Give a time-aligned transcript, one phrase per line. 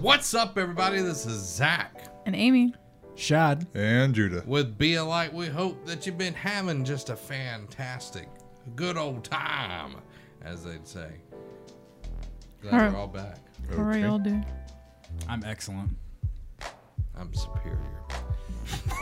[0.00, 1.00] What's up, everybody?
[1.02, 2.74] This is Zach And Amy.
[3.16, 3.66] Shad.
[3.74, 4.42] And Judah.
[4.46, 5.32] with Be a Light.
[5.32, 8.28] We hope that you've been having just a fantastic,
[8.76, 9.96] good old time,
[10.42, 11.10] as they'd say.
[12.62, 12.92] Glad Alright.
[12.92, 13.38] we're all back.
[13.70, 14.44] How are y'all doing?
[15.28, 15.90] I'm excellent.
[17.16, 17.78] I'm superior.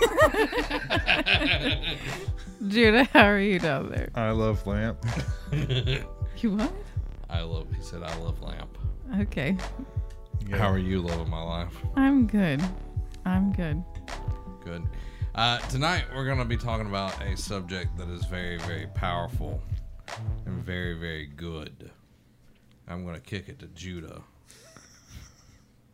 [2.69, 4.09] Judah, how are you down there?
[4.15, 4.99] I love lamp.
[6.41, 6.73] You what?
[7.29, 7.67] I love.
[7.77, 8.79] He said, "I love lamp."
[9.23, 9.57] Okay.
[10.53, 11.75] How are you loving my life?
[11.97, 12.63] I'm good.
[13.27, 13.83] I'm good.
[14.65, 14.83] Good.
[15.35, 19.61] Uh, tonight we're going to be talking about a subject that is very, very powerful
[20.47, 21.91] and very, very good.
[22.89, 24.23] I'm going to kick it to Judah.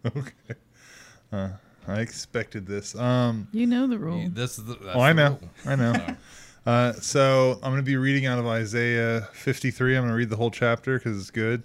[0.06, 0.60] Okay.
[1.32, 1.48] Uh,
[1.88, 2.94] I expected this.
[2.94, 3.48] Um.
[3.52, 4.28] You know the rule.
[4.30, 4.74] This is the.
[4.74, 5.30] That's Oh, I the know.
[5.40, 5.50] rule.
[5.64, 6.16] I know.
[6.66, 9.96] Uh, so I'm going to be reading out of Isaiah 53.
[9.96, 11.62] I'm going to read the whole chapter because it's good.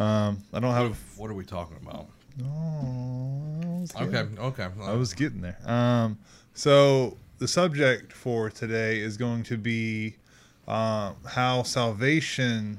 [0.00, 0.98] Um, I don't have.
[1.16, 2.06] what are we talking about?
[2.42, 4.24] Oh, Okay.
[4.38, 4.66] Okay.
[4.82, 5.58] I was getting there.
[5.66, 6.18] Um,
[6.54, 10.16] so the subject for today is going to be
[10.68, 12.78] um, how salvation.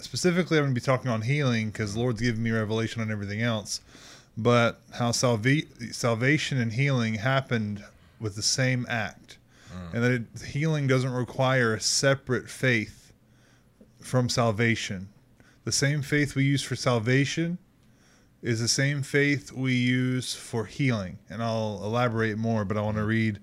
[0.00, 3.10] Specifically, I'm going to be talking on healing because the Lord's given me revelation on
[3.10, 3.80] everything else.
[4.36, 7.84] But how salva- salvation and healing happened
[8.20, 9.38] with the same act,
[9.92, 13.12] and that it, healing doesn't require a separate faith
[14.00, 15.08] from salvation.
[15.68, 17.58] The same faith we use for salvation
[18.40, 21.18] is the same faith we use for healing.
[21.28, 23.38] And I'll elaborate more, but I want to read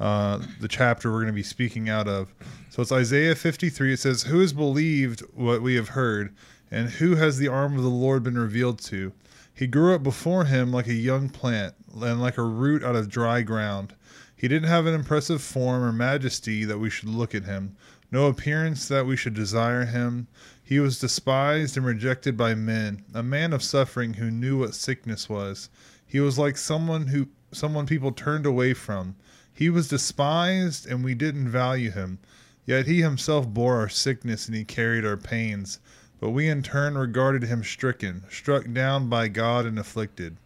[0.00, 2.32] uh, the chapter we're going to be speaking out of.
[2.70, 3.92] So it's Isaiah 53.
[3.92, 6.34] It says, Who has believed what we have heard,
[6.70, 9.12] and who has the arm of the Lord been revealed to?
[9.52, 13.10] He grew up before him like a young plant, and like a root out of
[13.10, 13.94] dry ground.
[14.34, 17.76] He didn't have an impressive form or majesty that we should look at him,
[18.10, 20.28] no appearance that we should desire him.
[20.66, 25.28] He was despised and rejected by men, a man of suffering who knew what sickness
[25.28, 25.70] was.
[26.04, 29.14] He was like someone who someone people turned away from.
[29.52, 32.18] He was despised and we didn't value him.
[32.64, 35.78] Yet he himself bore our sickness and he carried our pains.
[36.18, 40.36] But we in turn regarded him stricken, struck down by God and afflicted.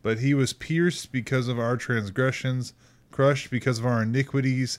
[0.00, 2.72] But he was pierced because of our transgressions,
[3.10, 4.78] crushed because of our iniquities.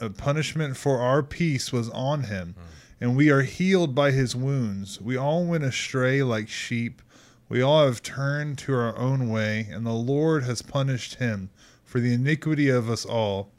[0.00, 2.81] A punishment for our peace was on him, hmm.
[3.02, 5.00] And we are healed by his wounds.
[5.00, 7.02] We all went astray like sheep.
[7.48, 11.50] We all have turned to our own way, and the Lord has punished him
[11.84, 13.50] for the iniquity of us all.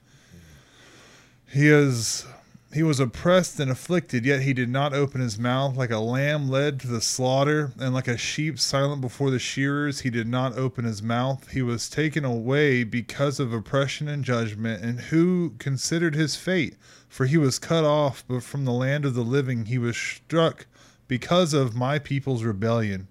[1.46, 2.26] He is
[2.74, 5.78] he was oppressed and afflicted, yet he did not open his mouth.
[5.78, 10.02] Like a lamb led to the slaughter, and like a sheep silent before the shearers,
[10.02, 11.52] he did not open his mouth.
[11.52, 14.84] He was taken away because of oppression and judgment.
[14.84, 16.76] And who considered his fate?
[17.08, 20.66] For he was cut off, but from the land of the living he was struck
[21.08, 23.08] because of my people's rebellion.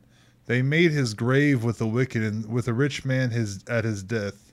[0.46, 4.02] They made his grave with the wicked, and with a rich man his at his
[4.02, 4.51] death.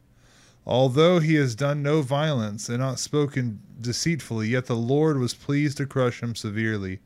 [0.65, 5.77] Although he has done no violence and not spoken deceitfully, yet the Lord was pleased
[5.77, 6.99] to crush him severely.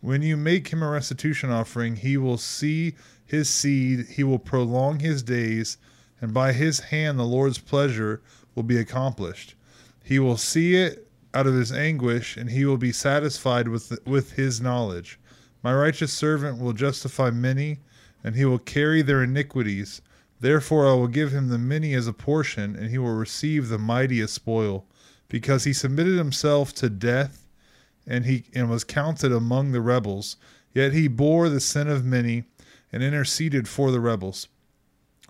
[0.00, 5.00] When you make him a restitution offering, he will see his seed, he will prolong
[5.00, 5.78] his days,
[6.20, 8.20] and by his hand the Lord's pleasure
[8.54, 9.54] will be accomplished.
[10.02, 14.32] He will see it out of his anguish, and he will be satisfied with, with
[14.32, 15.18] his knowledge.
[15.62, 17.78] My righteous servant will justify many,
[18.22, 20.02] and he will carry their iniquities.
[20.44, 23.78] Therefore, I will give him the many as a portion, and he will receive the
[23.78, 24.84] mighty as spoil,
[25.30, 27.46] because he submitted himself to death,
[28.06, 30.36] and he and was counted among the rebels.
[30.74, 32.44] Yet he bore the sin of many,
[32.92, 34.48] and interceded for the rebels.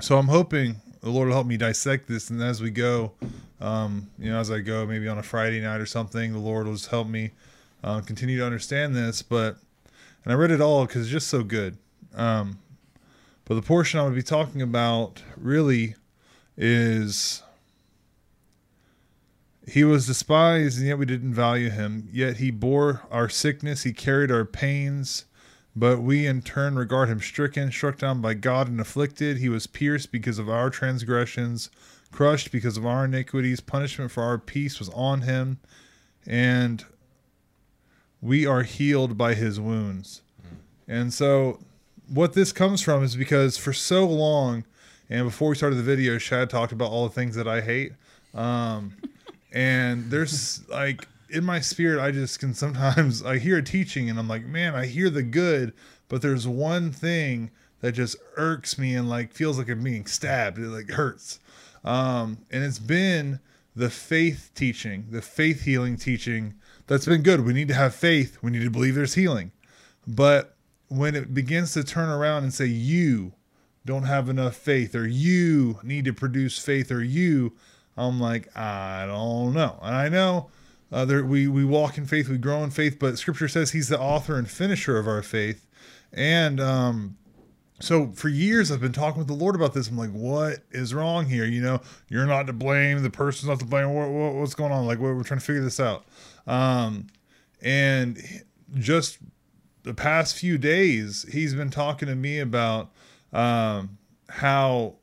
[0.01, 3.13] So I'm hoping the Lord will help me dissect this, and as we go,
[3.61, 6.67] um, you know, as I go, maybe on a Friday night or something, the Lord
[6.67, 7.31] will just help me
[7.85, 9.23] uh, continue to understand this.
[9.23, 9.59] But
[10.25, 11.79] and I read it all because it's just so good.
[12.17, 12.59] Um,
[13.45, 15.97] but the portion I would be talking about really
[16.57, 17.43] is
[19.67, 22.09] he was despised, and yet we didn't value him.
[22.13, 25.25] Yet he bore our sickness, he carried our pains.
[25.77, 29.39] But we in turn regard him stricken, struck down by God, and afflicted.
[29.39, 31.69] He was pierced because of our transgressions,
[32.13, 33.61] crushed because of our iniquities.
[33.61, 35.59] Punishment for our peace was on him,
[36.27, 36.85] and
[38.21, 40.23] we are healed by his wounds.
[40.87, 41.59] And so
[42.09, 44.65] what this comes from is because for so long,
[45.11, 47.93] and before we started the video, Shad talked about all the things that I hate.
[48.35, 48.97] Um,
[49.53, 54.19] and there's like in my spirit, I just can sometimes I hear a teaching and
[54.19, 55.73] I'm like, man, I hear the good,
[56.09, 60.59] but there's one thing that just irks me and like feels like I'm being stabbed.
[60.59, 61.41] It like hurts.
[61.85, 63.41] Um, and it's been
[63.77, 66.55] the faith teaching, the faith healing teaching
[66.87, 67.45] that's been good.
[67.45, 68.39] We need to have faith.
[68.43, 69.53] We need to believe there's healing.
[70.07, 70.54] But
[70.97, 73.33] when it begins to turn around and say, you
[73.85, 77.53] don't have enough faith or you need to produce faith or you
[77.97, 80.49] i'm like i don't know and i know
[80.93, 83.89] uh, there, we, we walk in faith we grow in faith but scripture says he's
[83.89, 85.67] the author and finisher of our faith
[86.13, 87.17] and um,
[87.81, 89.89] so for years I've been talking with the Lord about this.
[89.89, 91.45] I'm like, what is wrong here?
[91.45, 93.03] You know, you're not to blame.
[93.03, 93.93] The person's not to blame.
[93.93, 94.87] What, what, what's going on?
[94.87, 96.05] Like, we're, we're trying to figure this out.
[96.47, 97.09] Um,
[97.63, 98.17] and
[98.77, 99.19] just
[99.85, 102.91] the past few days, he's been talking to me about
[103.33, 103.99] um,
[104.29, 104.95] how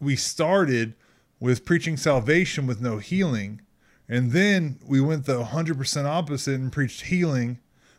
[0.00, 0.94] we started
[1.40, 3.60] with preaching salvation with no healing.
[4.08, 7.58] And then we went the 100% opposite and preached healing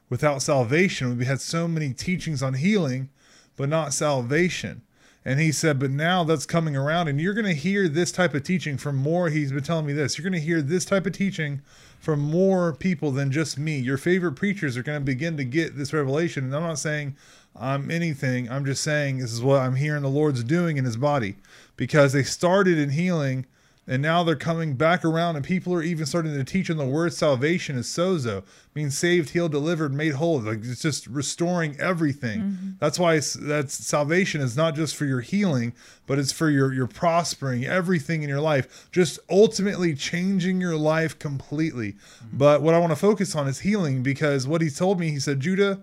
[0.09, 1.17] without salvation.
[1.17, 3.09] We had so many teachings on healing
[3.57, 4.83] but not salvation.
[5.27, 8.33] And he said, but now that's coming around, and you're going to hear this type
[8.33, 9.27] of teaching from more.
[9.29, 10.17] He's been telling me this.
[10.17, 11.61] You're going to hear this type of teaching
[11.99, 13.77] from more people than just me.
[13.77, 16.45] Your favorite preachers are going to begin to get this revelation.
[16.45, 17.17] And I'm not saying
[17.57, 20.95] I'm anything, I'm just saying this is what I'm hearing the Lord's doing in his
[20.95, 21.35] body
[21.75, 23.47] because they started in healing
[23.87, 26.85] and now they're coming back around, and people are even starting to teach on the
[26.85, 28.43] word salvation is sozo,
[28.75, 30.41] means saved, healed, delivered, made whole.
[30.41, 32.41] Like it's just restoring everything.
[32.41, 32.69] Mm-hmm.
[32.79, 35.73] That's why that's salvation is not just for your healing,
[36.05, 41.17] but it's for your your prospering everything in your life, just ultimately changing your life
[41.17, 41.93] completely.
[41.93, 42.37] Mm-hmm.
[42.37, 45.19] But what I want to focus on is healing because what he told me, he
[45.19, 45.81] said, Judah,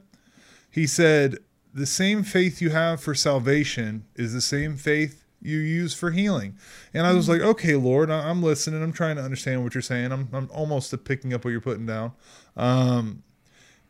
[0.71, 1.39] he said,
[1.73, 6.57] the same faith you have for salvation is the same faith you use for healing.
[6.93, 8.83] And I was like, okay, Lord, I'm listening.
[8.83, 10.11] I'm trying to understand what you're saying.
[10.11, 12.13] I'm, I'm almost picking up what you're putting down.
[12.57, 13.23] Um,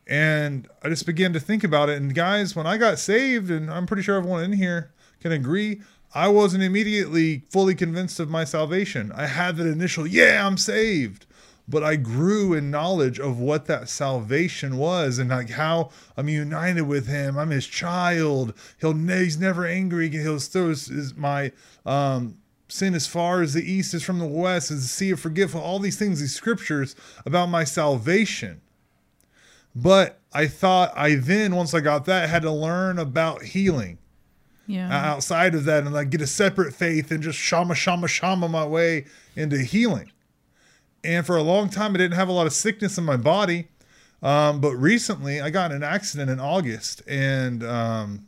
[0.06, 1.97] and I just began to think about it.
[1.97, 5.81] And guys, when I got saved, and I'm pretty sure everyone in here can agree,
[6.15, 9.12] I wasn't immediately fully convinced of my salvation.
[9.12, 11.27] I had that initial, yeah, I'm saved
[11.67, 16.83] but I grew in knowledge of what that salvation was and like how I'm united
[16.83, 17.39] with him.
[17.39, 18.53] I'm his child.
[18.81, 20.11] He'll he's never angry.
[20.11, 21.53] He'll throw his, his, my
[21.87, 22.37] um,
[22.69, 25.61] sin as far as the east is from the west, as the sea of forgetful.
[25.61, 26.95] All these things, these scriptures
[27.25, 28.61] about my salvation.
[29.75, 33.99] But I thought I then, once I got that, had to learn about healing.
[34.67, 34.89] Yeah.
[34.91, 38.65] Outside of that, and like get a separate faith and just shama shama shama my
[38.65, 39.05] way
[39.37, 40.11] into healing
[41.05, 43.69] and for a long time I didn't have a lot of sickness in my body.
[44.23, 48.27] Um, but recently I got in an accident in August and um,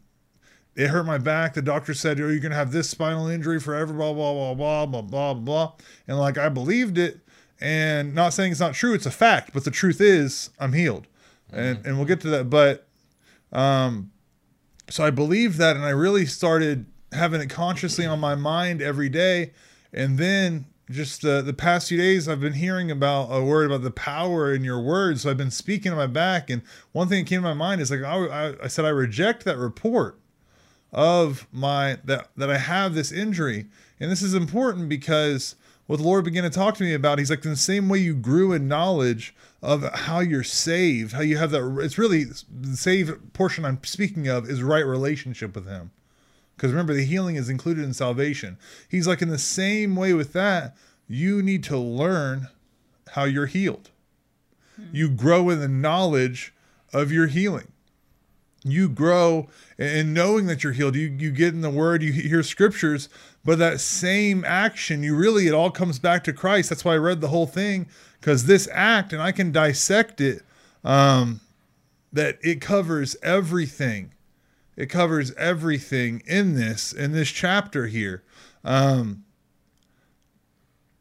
[0.76, 1.54] it hurt my back.
[1.54, 4.86] The doctor said, "Oh, you're gonna have this spinal injury forever." Blah blah blah blah
[4.86, 5.72] blah blah blah.
[6.06, 7.20] And like I believed it,
[7.60, 8.92] and not saying it's not true.
[8.92, 11.06] It's a fact, but the truth is I'm healed,
[11.50, 11.58] mm-hmm.
[11.58, 12.50] and and we'll get to that.
[12.50, 12.86] But
[13.52, 14.12] um,
[14.90, 19.08] so I believed that, and I really started having it consciously on my mind every
[19.08, 19.52] day,
[19.94, 23.82] and then just the the past few days I've been hearing about a word about
[23.82, 25.22] the power in your words.
[25.22, 26.62] So I've been speaking to my back, and
[26.92, 29.44] one thing that came to my mind is like I, I, I, said I reject
[29.44, 30.18] that report
[30.92, 33.66] of my that that I have this injury,
[33.98, 35.56] and this is important because
[35.86, 37.98] what the Lord began to talk to me about, He's like in the same way
[37.98, 41.78] you grew in knowledge of how you're saved, how you have that.
[41.82, 45.90] It's really the saved portion I'm speaking of is right relationship with Him.
[46.56, 48.56] Because remember, the healing is included in salvation.
[48.88, 50.74] He's like, in the same way with that,
[51.06, 52.48] you need to learn
[53.10, 53.90] how you're healed.
[54.92, 56.54] You grow in the knowledge
[56.92, 57.68] of your healing.
[58.62, 60.96] You grow in knowing that you're healed.
[60.96, 63.08] You, you get in the word, you hear scriptures,
[63.44, 66.70] but that same action, you really, it all comes back to Christ.
[66.70, 67.86] That's why I read the whole thing,
[68.20, 70.42] because this act, and I can dissect it,
[70.82, 71.40] um,
[72.12, 74.12] that it covers everything
[74.76, 78.22] it covers everything in this in this chapter here.
[78.64, 79.24] Um,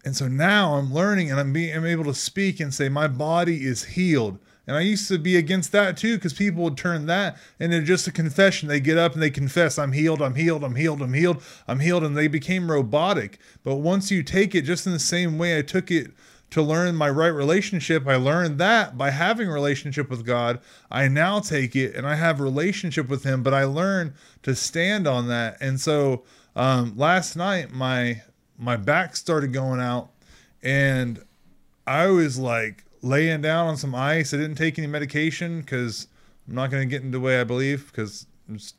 [0.05, 3.07] and so now I'm learning and I'm being I'm able to speak and say my
[3.07, 4.39] body is healed.
[4.67, 8.07] And I used to be against that too because people would turn that into just
[8.07, 8.67] a confession.
[8.67, 11.79] They get up and they confess, I'm healed, I'm healed, I'm healed, I'm healed, I'm
[11.79, 12.03] healed.
[12.03, 13.39] And they became robotic.
[13.63, 16.11] But once you take it just in the same way I took it
[16.55, 18.07] to learn my right relationship.
[18.07, 20.61] I learned that by having relationship with God.
[20.89, 25.05] I now take it and I have relationship with Him, but I learn to stand
[25.05, 25.57] on that.
[25.59, 26.23] And so
[26.55, 28.21] um, last night, my
[28.57, 30.11] my back started going out,
[30.63, 31.21] and
[31.85, 34.33] I was like laying down on some ice.
[34.33, 36.07] I didn't take any medication because
[36.47, 38.75] I'm not going to get in the way I believe because it's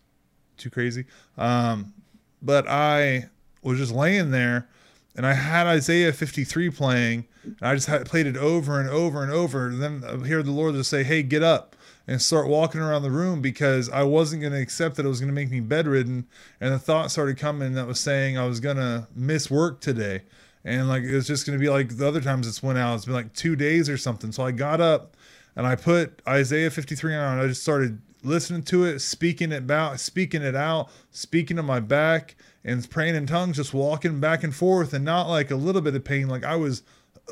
[0.57, 1.05] too crazy.
[1.37, 1.93] Um,
[2.41, 3.29] but I
[3.63, 4.67] was just laying there
[5.15, 9.23] and I had Isaiah 53 playing, and I just had played it over and over
[9.23, 9.69] and over.
[9.69, 11.77] And then I hear the Lord just say, "Hey, get up."
[12.09, 15.19] And start walking around the room because I wasn't going to accept that it was
[15.19, 16.29] going to make me bedridden.
[16.61, 20.23] And the thought started coming that was saying I was going to miss work today.
[20.65, 22.95] And like it was just going to be like the other times it's went out.
[22.95, 24.31] It's been like two days or something.
[24.31, 25.17] So I got up
[25.57, 27.41] and I put Isaiah 53 on.
[27.41, 31.81] I just started listening to it, speaking it about, speaking it out, speaking to my
[31.81, 35.81] back, and praying in tongues, just walking back and forth, and not like a little
[35.81, 36.29] bit of pain.
[36.29, 36.83] Like I was,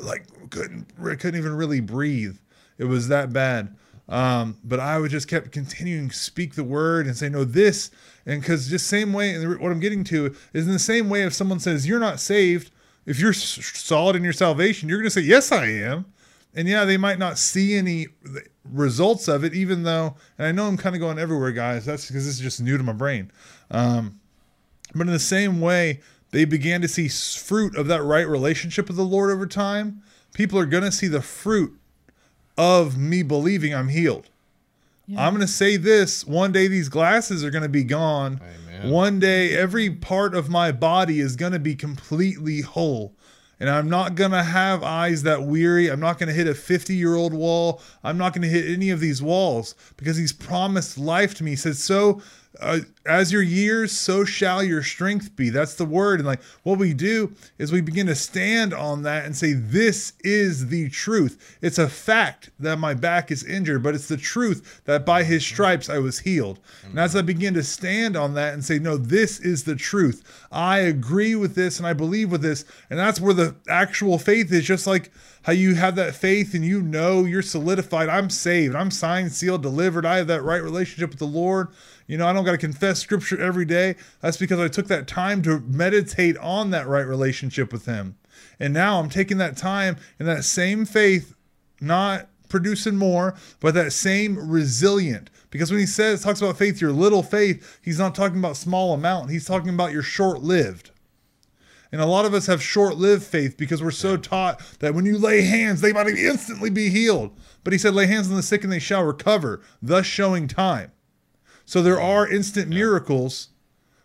[0.01, 2.37] like couldn't couldn't even really breathe.
[2.77, 3.75] It was that bad.
[4.07, 7.89] Um, but I would just kept continuing speak the word and say, no, this,
[8.27, 11.23] and because just same way, and what I'm getting to is in the same way
[11.23, 12.69] if someone says you're not saved,
[13.07, 16.05] if you're solid in your salvation, you're going to say, yes, I am.
[16.53, 18.07] And yeah, they might not see any
[18.71, 21.85] results of it, even though, and I know I'm kind of going everywhere, guys.
[21.85, 23.31] That's because this is just new to my brain.
[23.71, 24.19] Um,
[24.93, 25.99] but in the same way,
[26.35, 30.03] they began to see fruit of that right relationship with the Lord over time.
[30.33, 31.73] People are going to see the fruit
[32.57, 34.29] of me believing I'm healed.
[35.17, 38.41] I'm going to say this one day these glasses are going to be gone.
[38.43, 38.91] Amen.
[38.91, 43.13] One day every part of my body is going to be completely whole.
[43.57, 45.89] And I'm not going to have eyes that weary.
[45.89, 47.81] I'm not going to hit a 50 year old wall.
[48.03, 51.51] I'm not going to hit any of these walls because he's promised life to me.
[51.51, 52.21] He said, So
[52.59, 55.49] uh, as your years, so shall your strength be.
[55.49, 56.19] That's the word.
[56.19, 60.13] And like what we do is we begin to stand on that and say, This
[60.21, 61.57] is the truth.
[61.61, 65.45] It's a fact that my back is injured, but it's the truth that by his
[65.45, 66.59] stripes I was healed.
[66.83, 70.47] And as I begin to stand on that and say, No, this is the truth.
[70.51, 72.65] I agree with this and I believe with this.
[72.89, 75.11] And that's where the actual faith is just like
[75.43, 78.09] how you have that faith and you know you're solidified.
[78.09, 78.73] I'm saved.
[78.73, 80.03] I'm signed, sealed, delivered.
[80.03, 81.67] I have that right relationship with the Lord.
[82.07, 83.95] You know, I don't got to confess scripture every day.
[84.21, 88.15] That's because I took that time to meditate on that right relationship with Him.
[88.59, 91.35] And now I'm taking that time and that same faith,
[91.81, 95.29] not producing more, but that same resilient.
[95.49, 98.93] Because when he says, talks about faith, your little faith, he's not talking about small
[98.93, 99.31] amount.
[99.31, 100.91] He's talking about your short lived.
[101.91, 105.05] And a lot of us have short lived faith because we're so taught that when
[105.05, 107.31] you lay hands, they might instantly be healed.
[107.63, 110.91] But he said, lay hands on the sick and they shall recover, thus showing time.
[111.65, 113.49] So there are instant miracles,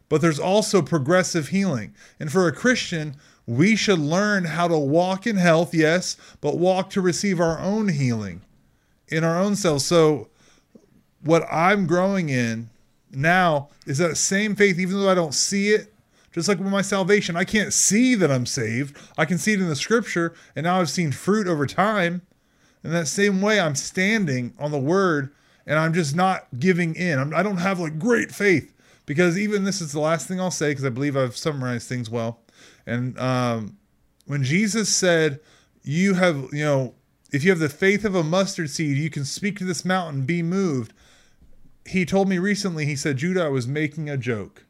[0.08, 1.94] but there's also progressive healing.
[2.18, 6.90] And for a Christian, we should learn how to walk in health, yes, but walk
[6.90, 8.42] to receive our own healing
[9.08, 9.84] in our own selves.
[9.84, 10.28] So
[11.22, 12.70] what I'm growing in
[13.10, 15.92] now is that same faith, even though I don't see it.
[16.32, 18.96] Just like with my salvation, I can't see that I'm saved.
[19.18, 22.22] I can see it in the scripture, and now I've seen fruit over time.
[22.84, 25.32] In that same way, I'm standing on the word
[25.66, 27.18] and I'm just not giving in.
[27.18, 28.72] I'm, I don't have like great faith
[29.06, 32.08] because even this is the last thing I'll say because I believe I've summarized things
[32.08, 32.40] well.
[32.86, 33.76] And um,
[34.26, 35.40] when Jesus said,
[35.82, 36.94] You have, you know,
[37.32, 40.26] if you have the faith of a mustard seed, you can speak to this mountain,
[40.26, 40.92] be moved.
[41.86, 44.64] He told me recently, he said, Judah, I was making a joke.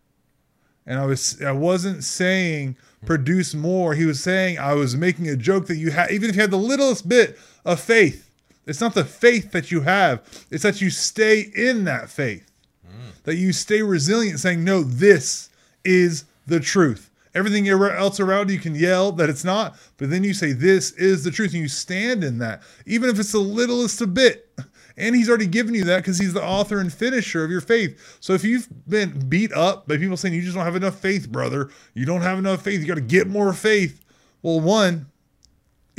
[0.86, 3.94] And I was I wasn't saying produce more.
[3.94, 6.50] He was saying I was making a joke that you had even if you had
[6.50, 8.29] the littlest bit of faith.
[8.70, 12.52] It's not the faith that you have, it's that you stay in that faith.
[12.86, 13.10] Hmm.
[13.24, 15.50] That you stay resilient, saying, No, this
[15.84, 17.10] is the truth.
[17.34, 20.92] Everything er, else around you can yell that it's not, but then you say, This
[20.92, 21.52] is the truth.
[21.52, 24.48] And you stand in that, even if it's the littlest a bit.
[24.96, 28.18] And he's already given you that because he's the author and finisher of your faith.
[28.20, 31.28] So if you've been beat up by people saying you just don't have enough faith,
[31.28, 34.04] brother, you don't have enough faith, you got to get more faith.
[34.42, 35.09] Well, one,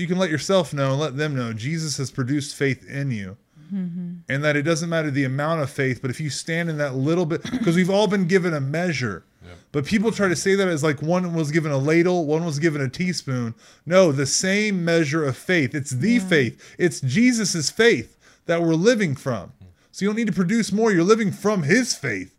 [0.01, 3.37] you can let yourself know and let them know Jesus has produced faith in you.
[3.73, 4.15] Mm-hmm.
[4.27, 6.95] And that it doesn't matter the amount of faith, but if you stand in that
[6.95, 9.23] little bit, because we've all been given a measure.
[9.71, 12.59] But people try to say that as like one was given a ladle, one was
[12.59, 13.55] given a teaspoon.
[13.85, 15.73] No, the same measure of faith.
[15.73, 16.75] It's the faith.
[16.77, 18.17] It's Jesus's faith
[18.47, 19.53] that we're living from.
[19.91, 20.91] So you don't need to produce more.
[20.91, 22.35] You're living from his faith.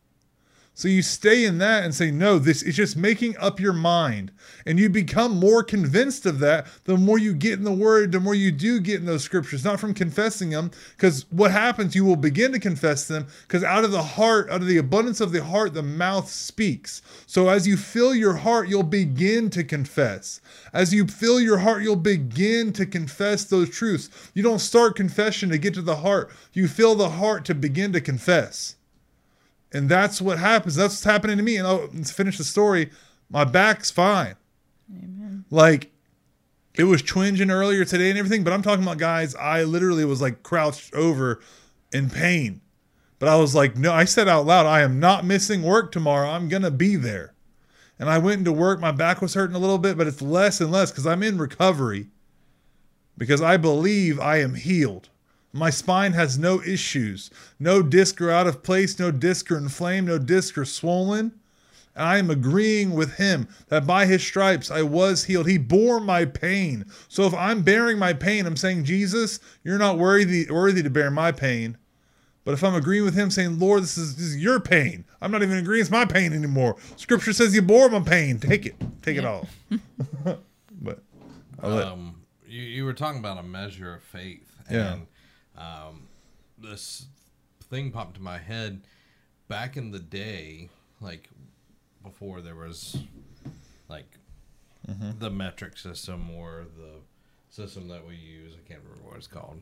[0.75, 4.33] So you stay in that and say, no, this is just making up your mind.
[4.64, 8.21] And you become more convinced of that the more you get in the word, the
[8.21, 10.71] more you do get in those scriptures, not from confessing them.
[10.97, 14.62] Because what happens, you will begin to confess them because out of the heart, out
[14.62, 17.02] of the abundance of the heart, the mouth speaks.
[17.26, 20.41] So as you fill your heart, you'll begin to confess.
[20.73, 24.09] As you fill your heart, you'll begin to confess those truths.
[24.33, 27.93] You don't start confession to get to the heart, you fill the heart to begin
[27.93, 28.76] to confess.
[29.73, 30.76] And that's what happens.
[30.76, 31.57] That's what's happening to me.
[31.57, 32.91] And oh, I'll to finish the story.
[33.31, 34.35] My back's fine.
[34.91, 35.45] Amen.
[35.50, 35.91] Like
[36.75, 39.35] it was twinging earlier today and everything, but I'm talking about guys.
[39.35, 41.41] I literally was like crouched over
[41.93, 42.61] in pain.
[43.19, 46.29] But I was like, no, I said out loud, I am not missing work tomorrow.
[46.29, 47.35] I'm going to be there.
[47.99, 48.81] And I went into work.
[48.81, 51.38] My back was hurting a little bit, but it's less and less because I'm in
[51.38, 52.09] recovery
[53.17, 55.09] because I believe I am healed.
[55.52, 57.30] My spine has no issues.
[57.59, 61.32] No disc are out of place, no disc are inflamed, no disc are swollen.
[61.94, 65.47] And I am agreeing with him that by his stripes I was healed.
[65.47, 66.87] He bore my pain.
[67.09, 71.11] So if I'm bearing my pain, I'm saying, Jesus, you're not worthy, worthy to bear
[71.11, 71.76] my pain.
[72.44, 75.30] But if I'm agreeing with him saying, Lord, this is, this is your pain, I'm
[75.30, 76.76] not even agreeing it's my pain anymore.
[76.97, 78.38] Scripture says you bore my pain.
[78.40, 78.75] Take it.
[79.02, 79.28] Take it Yeah.
[79.28, 79.49] all.
[80.80, 81.02] but
[81.62, 82.16] um,
[82.49, 84.97] you, you were talking about a measure of faith, Yeah.
[85.56, 86.09] And um,
[86.59, 87.06] this
[87.64, 88.82] thing popped to my head.
[89.49, 90.68] Back in the day,
[91.00, 91.28] like
[92.02, 92.97] before there was
[93.88, 94.06] like
[94.88, 95.21] Mm-hmm.
[95.21, 96.94] the metric system or the
[97.49, 99.61] system that we use, I can't remember what it's called,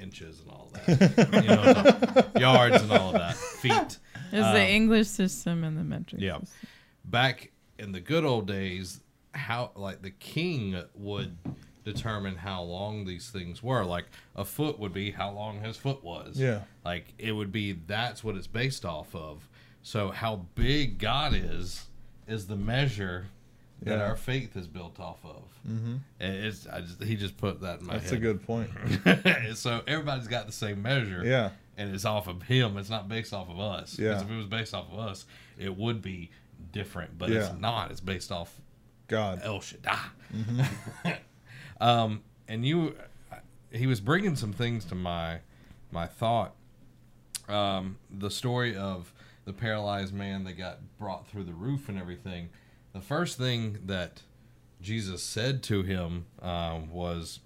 [0.00, 3.72] inches and all that, you know, yards and all of that, feet.
[3.72, 3.98] It's
[4.32, 6.38] Um, the English system and the metric yeah.
[6.40, 6.68] system.
[7.04, 9.00] back in the good old days,
[9.34, 11.36] how like the king would
[11.84, 13.84] determine how long these things were.
[13.84, 14.06] Like
[14.36, 16.38] a foot would be how long his foot was.
[16.38, 16.60] Yeah.
[16.84, 19.48] Like it would be that's what it's based off of.
[19.82, 21.86] So how big God is
[22.28, 23.26] is the measure
[23.82, 24.04] that Yeah.
[24.04, 25.42] our faith is built off of.
[25.68, 25.96] Mm-hmm.
[26.20, 28.70] It's I just he just put that in my that's a good point.
[29.54, 31.22] so everybody's got the same measure.
[31.24, 31.50] Yeah.
[31.78, 32.76] And it's off of him.
[32.76, 33.98] It's not based off of us.
[33.98, 34.20] Yeah.
[34.20, 35.24] if it was based off of us,
[35.58, 36.30] it would be
[36.72, 37.16] different.
[37.16, 37.46] But Yeah.
[37.50, 37.90] it's not.
[37.90, 38.54] It's based off
[39.08, 39.40] God.
[39.42, 39.98] El Shaddai.
[40.36, 41.10] Mm-hmm.
[41.80, 42.94] um, and you,
[43.70, 45.40] he was bringing some things to my
[45.90, 46.54] my thought.
[47.48, 49.12] Um, the story of
[49.44, 52.50] the paralyzed man that got brought through the roof and everything.
[52.92, 54.22] The first thing that
[54.80, 57.40] Jesus said to him um, was,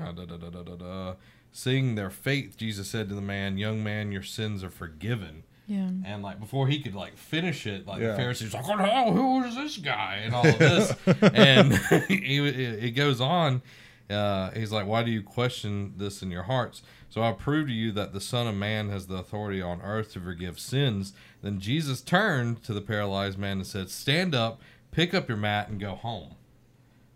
[0.00, 1.14] uh, da, da, da, da, da, da.
[1.52, 5.88] seeing their faith, Jesus said to the man, "Young man, your sins are forgiven." Yeah.
[6.04, 8.08] And like before he could like finish it, like Yeah.
[8.12, 10.92] the Pharisees like, "Oh no, who is this guy?" and all of this,
[11.22, 11.72] and
[12.08, 13.62] he it goes on.
[14.10, 17.72] Uh, he's like, "Why do you question this in your hearts?" So I prove to
[17.72, 21.12] you that the Son of Man has the authority on earth to forgive sins.
[21.42, 25.68] Then Jesus turned to the paralyzed man and said, "Stand up, pick up your mat,
[25.68, 26.34] and go home."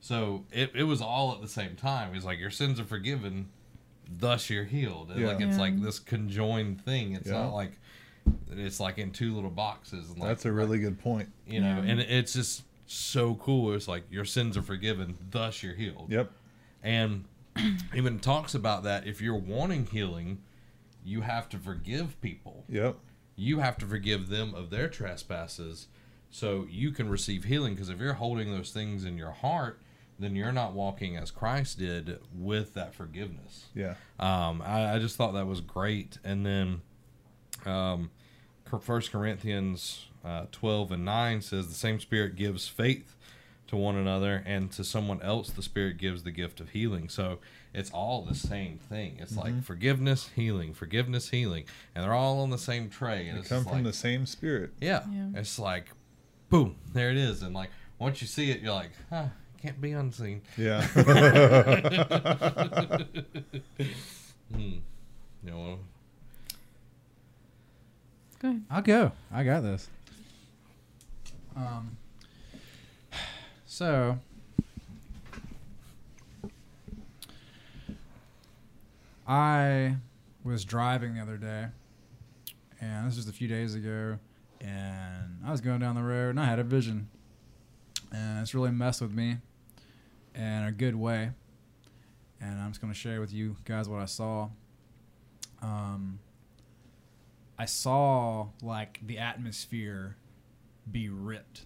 [0.00, 2.15] So it, it was all at the same time.
[2.15, 3.49] He's like, "Your sins are forgiven,
[4.09, 5.61] thus you're healed." And, Like it's Yeah.
[5.62, 7.15] like this conjoined thing.
[7.15, 7.43] It's Yeah.
[7.43, 7.73] not like
[8.50, 10.11] it's like in two little boxes.
[10.11, 11.30] And like, That's a really good point.
[11.47, 11.91] you know, Yeah.
[11.93, 13.73] and it's just so cool.
[13.75, 16.06] It's like your sins are forgiven, thus you're healed.
[16.10, 16.30] Yep.
[16.82, 17.25] And
[17.95, 19.06] even talks about that.
[19.06, 20.39] If you're wanting healing,
[21.04, 22.65] you have to forgive people.
[22.69, 22.97] Yep.
[23.36, 25.89] You have to forgive them of their trespasses,
[26.30, 27.75] so you can receive healing.
[27.75, 29.80] Because if you're holding those things in your heart,
[30.19, 33.67] then you're not walking as Christ did with that forgiveness.
[33.75, 33.95] Yeah.
[34.19, 36.19] Um, I, I just thought that was great.
[36.25, 36.80] And then,
[37.67, 38.10] um,
[38.81, 43.15] First Corinthians uh, twelve and nine says the same Spirit gives faith
[43.69, 47.09] to one another, and to someone else the Spirit gives the gift of healing.
[47.09, 47.39] So
[47.75, 49.19] it's all the same thing.
[49.21, 53.26] It's like forgiveness, healing, forgiveness, healing, and they're all on the same tray.
[53.29, 54.71] And They it's come from like, the same spirit.
[54.81, 55.29] yeah, Yeah.
[55.35, 55.87] it's like,
[56.49, 57.43] boom, there it is.
[57.43, 59.26] And like once you see it, you're like, huh,
[59.61, 60.43] can't be unseen.
[60.57, 60.87] Yeah.
[64.55, 64.75] Hmm.
[65.43, 65.79] You know,
[68.47, 68.63] Ahead.
[68.71, 69.13] I'll go.
[69.32, 69.89] I got this.
[71.56, 71.97] Um.
[73.67, 74.19] So.
[79.28, 79.97] I
[80.45, 81.67] was driving the other day,
[82.80, 84.19] and this was a few days ago,
[84.61, 87.09] and I was going down the road, and I had a vision,
[88.13, 89.39] and it's really messed with me,
[90.37, 91.30] in a good way,
[92.41, 94.49] and I'm just going to share with you guys what I saw.
[95.61, 96.21] Um,
[97.58, 100.16] I saw like the atmosphere
[100.90, 101.62] be ripped.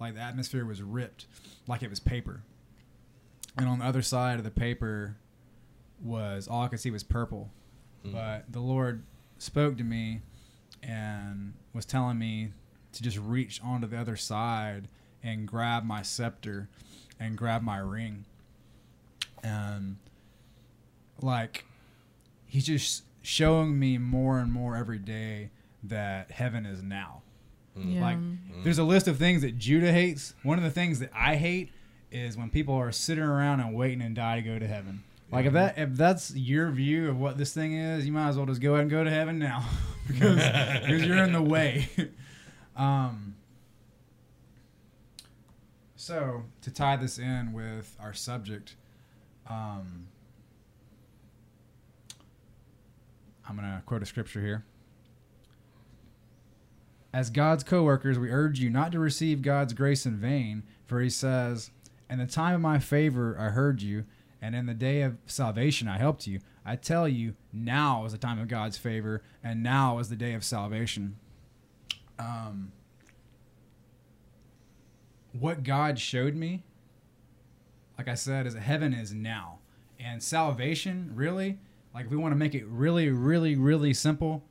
[0.00, 1.26] Like the atmosphere was ripped
[1.66, 2.42] like it was paper.
[3.56, 5.16] And on the other side of the paper
[6.02, 7.50] was all I could see was purple.
[8.04, 8.12] Mm.
[8.12, 9.02] But the Lord
[9.38, 10.20] spoke to me
[10.82, 12.50] and was telling me
[12.92, 14.88] to just reach onto the other side
[15.22, 16.68] and grab my scepter
[17.18, 18.24] and grab my ring.
[19.42, 19.96] And
[21.20, 21.64] like
[22.46, 25.50] he just showing me more and more every day
[25.82, 27.22] that heaven is now.
[27.74, 28.00] Yeah.
[28.00, 28.18] Like
[28.62, 30.32] there's a list of things that Judah hates.
[30.44, 31.72] One of the things that I hate
[32.12, 35.02] is when people are sitting around and waiting and die to go to heaven.
[35.32, 38.36] Like if that if that's your view of what this thing is, you might as
[38.36, 39.68] well just go ahead and go to heaven now
[40.06, 40.36] because
[40.82, 41.88] because you're in the way.
[42.76, 43.34] um
[45.96, 48.76] so to tie this in with our subject,
[49.50, 50.06] um,
[53.48, 54.64] I'm going to quote a scripture here.
[57.12, 61.00] As God's co workers, we urge you not to receive God's grace in vain, for
[61.00, 61.70] he says,
[62.10, 64.04] In the time of my favor I heard you,
[64.42, 66.40] and in the day of salvation I helped you.
[66.64, 70.34] I tell you, now is the time of God's favor, and now is the day
[70.34, 71.16] of salvation.
[72.18, 72.72] Um,
[75.32, 76.64] what God showed me,
[77.96, 79.58] like I said, is that heaven is now.
[79.98, 81.58] And salvation, really,
[81.96, 84.44] like if we want to make it really, really, really simple,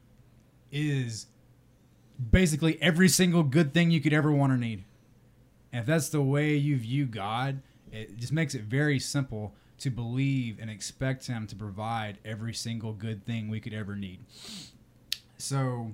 [0.71, 1.27] is
[2.31, 4.83] basically every single good thing you could ever want or need.
[5.71, 9.91] And if that's the way you view God, it just makes it very simple to
[9.91, 14.25] believe and expect Him to provide every single good thing we could ever need.
[15.37, 15.93] So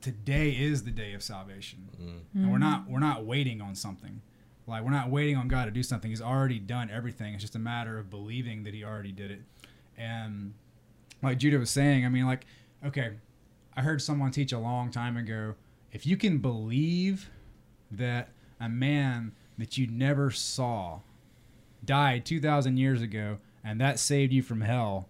[0.00, 2.38] today is the day of salvation, mm-hmm.
[2.38, 2.92] and we're not mm-hmm.
[2.92, 4.22] we're not waiting on something.
[4.68, 6.08] Like we're not waiting on God to do something.
[6.08, 7.34] He's already done everything.
[7.34, 9.40] It's just a matter of believing that He already did it.
[9.96, 10.54] And
[11.22, 12.46] like Judah was saying, I mean, like,
[12.84, 13.12] okay,
[13.76, 15.54] I heard someone teach a long time ago.
[15.92, 17.30] If you can believe
[17.90, 21.00] that a man that you never saw
[21.84, 25.08] died 2,000 years ago and that saved you from hell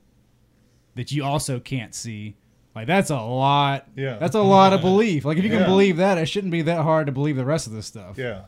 [0.94, 2.37] that you also can't see,
[2.75, 3.87] like, that's a lot.
[3.97, 4.18] Yeah.
[4.18, 5.25] That's a lot of belief.
[5.25, 5.66] Like, if you can Yeah.
[5.66, 8.16] believe that, it shouldn't be that hard to believe the rest of this stuff.
[8.18, 8.42] Yeah.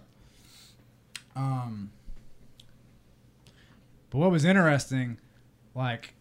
[1.36, 1.90] Um,
[4.10, 5.18] but what was interesting,
[5.74, 6.14] like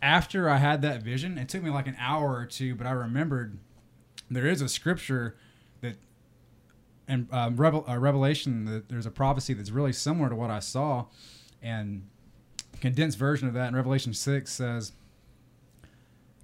[0.00, 2.92] after I had that vision, it took me like an hour or two, but I
[2.92, 3.58] remembered
[4.30, 5.36] there is a scripture
[5.80, 5.96] that,
[7.06, 10.60] and um, Revel, uh, Revelation, that there's a prophecy that's really similar to what I
[10.60, 11.06] saw,
[11.62, 12.08] and
[12.80, 14.92] condensed version of that in Revelation six says,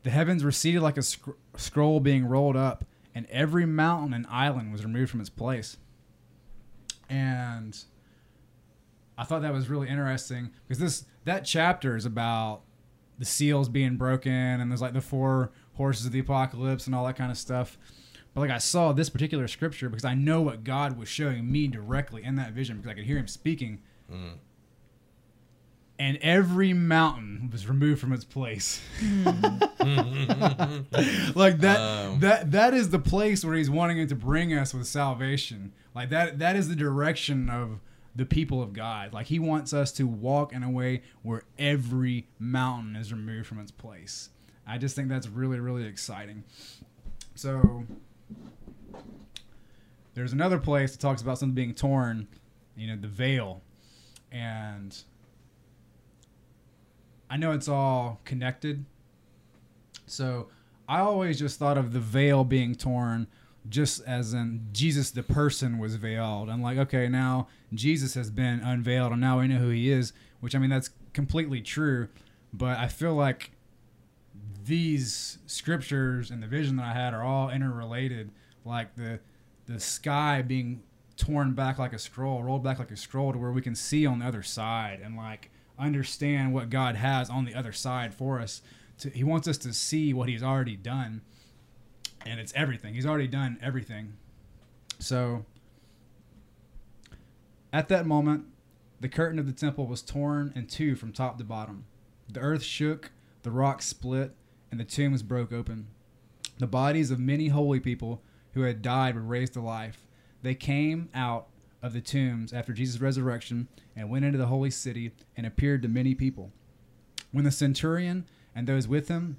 [0.02, 4.72] "The heavens receded like a sc- scroll being rolled up, and every mountain and island
[4.72, 5.76] was removed from its place."
[7.08, 7.84] and
[9.16, 12.62] I thought that was really interesting because this that chapter is about
[13.18, 17.04] the seals being broken and there's like the four horses of the apocalypse and all
[17.06, 17.78] that kind of stuff.
[18.34, 21.68] But like I saw this particular scripture because I know what God was showing me
[21.68, 23.80] directly in that vision because I could hear Him speaking.
[25.96, 28.80] And every mountain was removed from its place.
[31.34, 32.20] like that Um.
[32.20, 36.10] that that is the place where he's wanting it to bring us with salvation like
[36.10, 37.80] that that is the direction of
[38.14, 39.12] the people of god.
[39.12, 43.58] Like he wants us to walk in a way where every mountain is removed from
[43.58, 44.30] its place.
[44.66, 46.44] I just think that's really really exciting.
[47.34, 47.84] So
[50.14, 52.28] there's another place that talks about something being torn
[52.76, 53.62] you know the veil.
[54.32, 54.96] And
[57.30, 58.84] i know it's all connected.
[60.06, 60.48] So
[60.88, 63.26] I always just thought of the veil being torn
[63.68, 66.50] just as in Jesus the person was veiled.
[66.50, 70.12] I'm like, okay, now Jesus has been unveiled and now we know who he is,
[70.40, 72.08] which I mean that's completely true,
[72.52, 73.52] but I feel like
[74.64, 78.30] these scriptures and the vision that I had are all interrelated,
[78.64, 79.20] like the
[79.66, 80.82] the sky being
[81.16, 84.04] torn back like a scroll, rolled back like a scroll to where we can see
[84.04, 88.40] on the other side and like understand what God has on the other side for
[88.40, 88.62] us.
[88.98, 91.22] To, he wants us to see what he's already done.
[92.26, 92.94] And it's everything.
[92.94, 94.14] He's already done everything.
[94.98, 95.44] So
[97.72, 98.46] at that moment,
[99.00, 101.84] the curtain of the temple was torn in two from top to bottom.
[102.32, 103.10] The earth shook,
[103.42, 104.34] the rocks split,
[104.70, 105.88] and the tombs broke open.
[106.58, 110.06] The bodies of many holy people who had died were raised to life.
[110.42, 111.48] They came out
[111.82, 115.88] of the tombs after Jesus' resurrection and went into the holy city and appeared to
[115.88, 116.52] many people.
[117.32, 119.38] When the centurion and those with him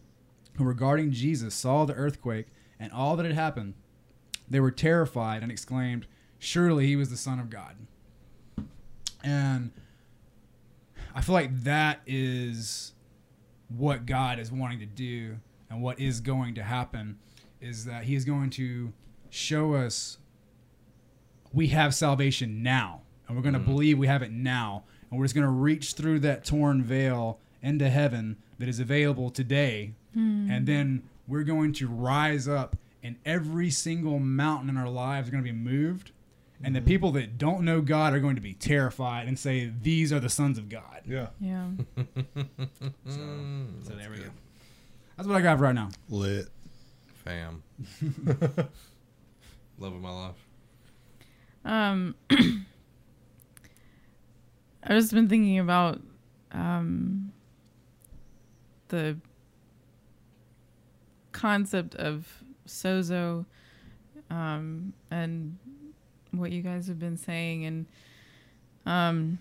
[0.58, 2.48] who were guarding Jesus saw the earthquake
[2.80, 3.74] and all that had happened,
[4.50, 6.08] they were terrified and exclaimed,
[6.38, 7.76] Surely he was the Son of God.
[9.24, 9.72] And
[11.16, 12.94] I feel like that is
[13.70, 15.38] what God is wanting to do
[15.70, 17.18] and what is going to happen
[17.62, 18.94] is that he is going to
[19.30, 20.18] show us
[21.52, 23.72] we have salvation now and we're going to mm-hmm.
[23.72, 27.40] believe we have it now and we're just going to reach through that torn veil
[27.62, 29.94] into heaven that is available today.
[30.14, 30.50] Hmm.
[30.52, 35.32] And then we're going to rise up and every single mountain in our lives are
[35.32, 36.12] going to be moved
[36.64, 40.12] and the people that don't know God are going to be terrified and say these
[40.14, 41.02] are the sons of God.
[41.06, 41.28] Yeah.
[41.40, 41.68] Yeah.
[43.08, 44.30] So there we go.
[45.16, 45.90] That's what I got for right now.
[46.10, 46.48] Lit.
[47.24, 47.62] Fam.
[49.78, 50.36] Love of my life.
[51.64, 52.16] Um,
[54.84, 56.02] I've just been thinking about
[56.52, 57.32] um,
[58.88, 59.18] the
[61.36, 62.26] concept of
[62.66, 63.46] sozo
[64.30, 65.58] um, and
[66.32, 67.86] what you guys have been saying and
[68.86, 69.38] um,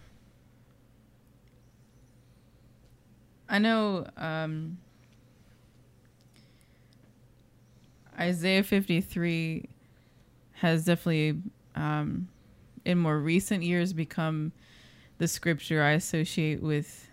[3.49, 4.79] I know um,
[8.19, 9.69] Isaiah 53
[10.55, 11.41] has definitely
[11.77, 12.29] um,
[12.85, 14.51] in more recent years become
[15.19, 17.09] the scripture I associate with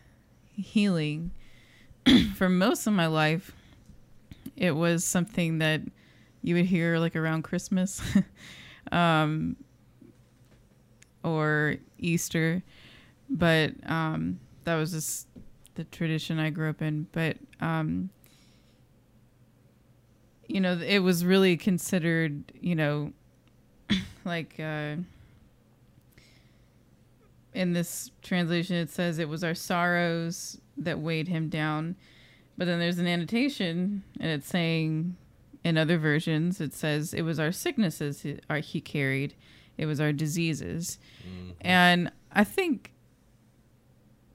[0.55, 1.31] healing.
[2.35, 3.53] For most of my life,
[4.61, 5.81] it was something that
[6.43, 7.99] you would hear like around Christmas
[8.91, 9.55] um,
[11.23, 12.61] or Easter,
[13.27, 15.27] but um, that was just
[15.73, 18.11] the tradition I grew up in, but um,
[20.47, 23.13] you know, it was really considered, you know,
[24.25, 24.97] like uh,
[27.55, 31.95] in this translation, it says it was our sorrows that weighed him down.
[32.61, 35.17] But then there's an annotation, and it's saying,
[35.63, 39.33] in other versions, it says it was our sicknesses he, our, he carried,
[39.79, 40.99] it was our diseases.
[41.61, 42.93] And I think,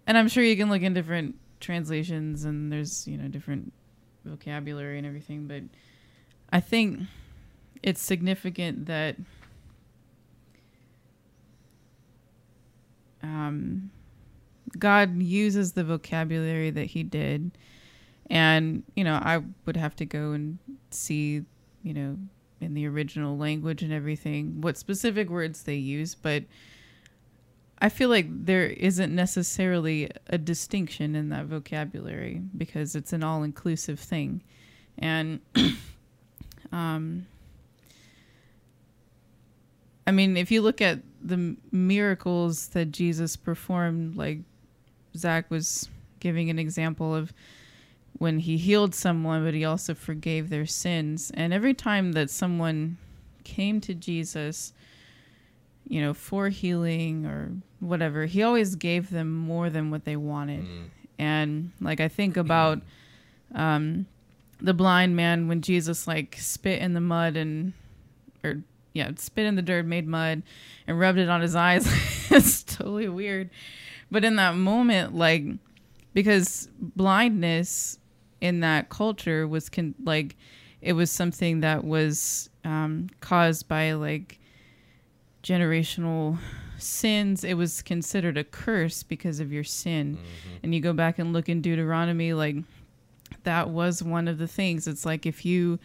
[0.09, 3.73] and I'm sure you can look in different translations, and there's, you know, different
[4.25, 5.63] vocabulary and everything, but
[6.53, 7.03] I think
[7.81, 9.15] it's significant that
[13.23, 13.93] um,
[14.77, 17.53] God uses the vocabulary that He did,
[18.31, 20.59] and you know I would have to go and
[20.91, 21.43] see,
[21.83, 22.19] you know,
[22.61, 26.45] in the original language and everything what specific words they use, but
[27.79, 34.01] I feel like there isn't necessarily a distinction in that vocabulary because it's an all-inclusive
[34.01, 34.43] thing,
[34.99, 35.41] and
[36.73, 37.27] um,
[40.07, 44.39] I mean, if you look at the miracles that Jesus performed, like
[45.17, 45.89] Zach was
[46.21, 47.33] giving an example of
[48.19, 51.31] when he healed someone, but he also forgave their sins.
[51.35, 52.97] And every time that someone
[53.45, 54.73] came to Jesus,
[55.87, 60.65] you know, for healing or whatever, he always gave them more than what they wanted.
[61.19, 62.81] And like I think about
[63.55, 64.07] um,
[64.61, 67.73] the blind man when Jesus like spit in the mud and
[68.43, 68.63] or
[68.97, 70.43] yeah, spit in the dirt, made mud,
[70.87, 71.87] and rubbed it on his eyes.
[72.31, 73.51] it's totally weird.
[74.11, 75.45] But in that moment, like,
[76.15, 77.99] because blindness
[78.41, 80.37] in that culture was con- like,
[80.81, 84.39] it was something that was um, caused by like
[85.43, 86.39] generational
[86.79, 87.45] sins.
[87.45, 90.19] It was considered a curse because of your sin.
[90.63, 92.57] And you go back and look in Deuteronomy, like,
[93.45, 94.87] that was one of the things.
[94.87, 95.79] It's like if you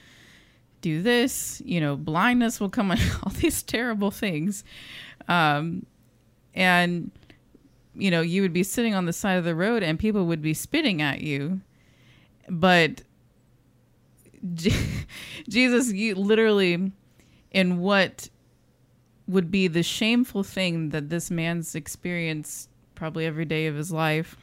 [0.81, 4.63] do this, you know, blindness will come on all these terrible things.
[5.27, 5.85] Um,
[6.53, 7.11] and,
[7.95, 10.41] you know, you would be sitting on the side of the road and people would
[10.41, 11.61] be spitting at you.
[12.51, 13.01] But
[14.53, 14.75] Je-
[15.49, 16.91] Jesus, you literally,
[17.51, 18.29] in what
[19.27, 24.35] would be the shameful thing that this man's experienced probably every day of his life,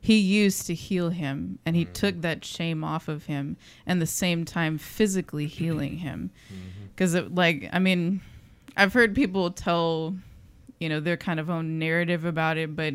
[0.00, 4.06] he used to heal him and he took that shame off of him and the
[4.06, 6.30] same time physically healing him.
[6.88, 8.20] Because it like i mean
[8.76, 10.14] i've heard people tell
[10.80, 12.94] you know their kind of own narrative about it but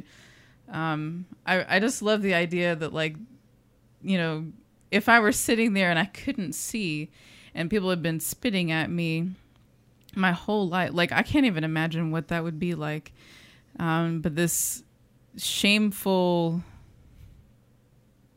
[0.69, 3.15] um i i just love the idea that like
[4.01, 4.45] you know
[4.91, 7.09] if i were sitting there and i couldn't see
[7.53, 9.29] and people had been spitting at me
[10.15, 13.11] my whole life like i can't even imagine what that would be like.
[13.79, 14.83] Um but this
[15.37, 16.63] shameful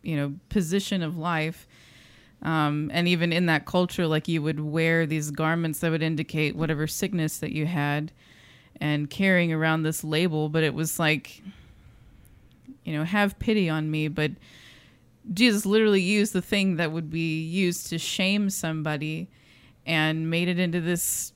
[0.02, 1.66] you know position of life
[2.42, 6.56] um, and even in that culture like you would wear these garments that would indicate
[6.56, 8.12] whatever sickness that you had
[8.80, 11.42] and carrying around this label but it was like
[12.84, 14.30] you know have pity on me but
[15.32, 19.28] jesus literally used the thing that would be used to shame somebody
[19.86, 21.32] and made it into this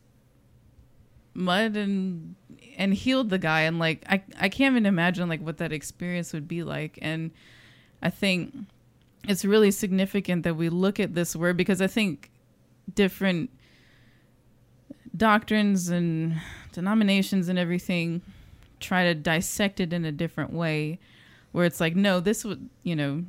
[1.35, 2.37] mud and
[2.77, 3.63] and healed the guy.
[3.63, 6.99] And like I, I can't even imagine like what that experience would be like.
[7.03, 7.31] And
[8.03, 8.55] I think
[9.29, 12.31] it's really significant that we look at this word because I think
[12.95, 13.51] different
[15.17, 16.41] doctrines and
[16.73, 18.21] denominations and everything
[18.81, 20.99] try to dissect it in a different way
[21.53, 23.25] where it's like no this would you know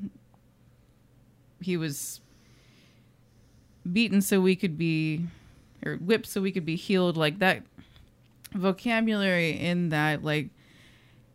[1.61, 2.21] he was
[3.91, 5.25] beaten so we could be
[5.85, 7.63] or whipped so we could be healed like that
[8.53, 10.49] vocabulary in that like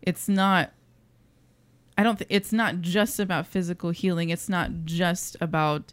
[0.02, 0.72] it's not
[2.00, 2.16] I don't.
[2.16, 4.30] Th- it's not just about physical healing.
[4.30, 5.92] It's not just about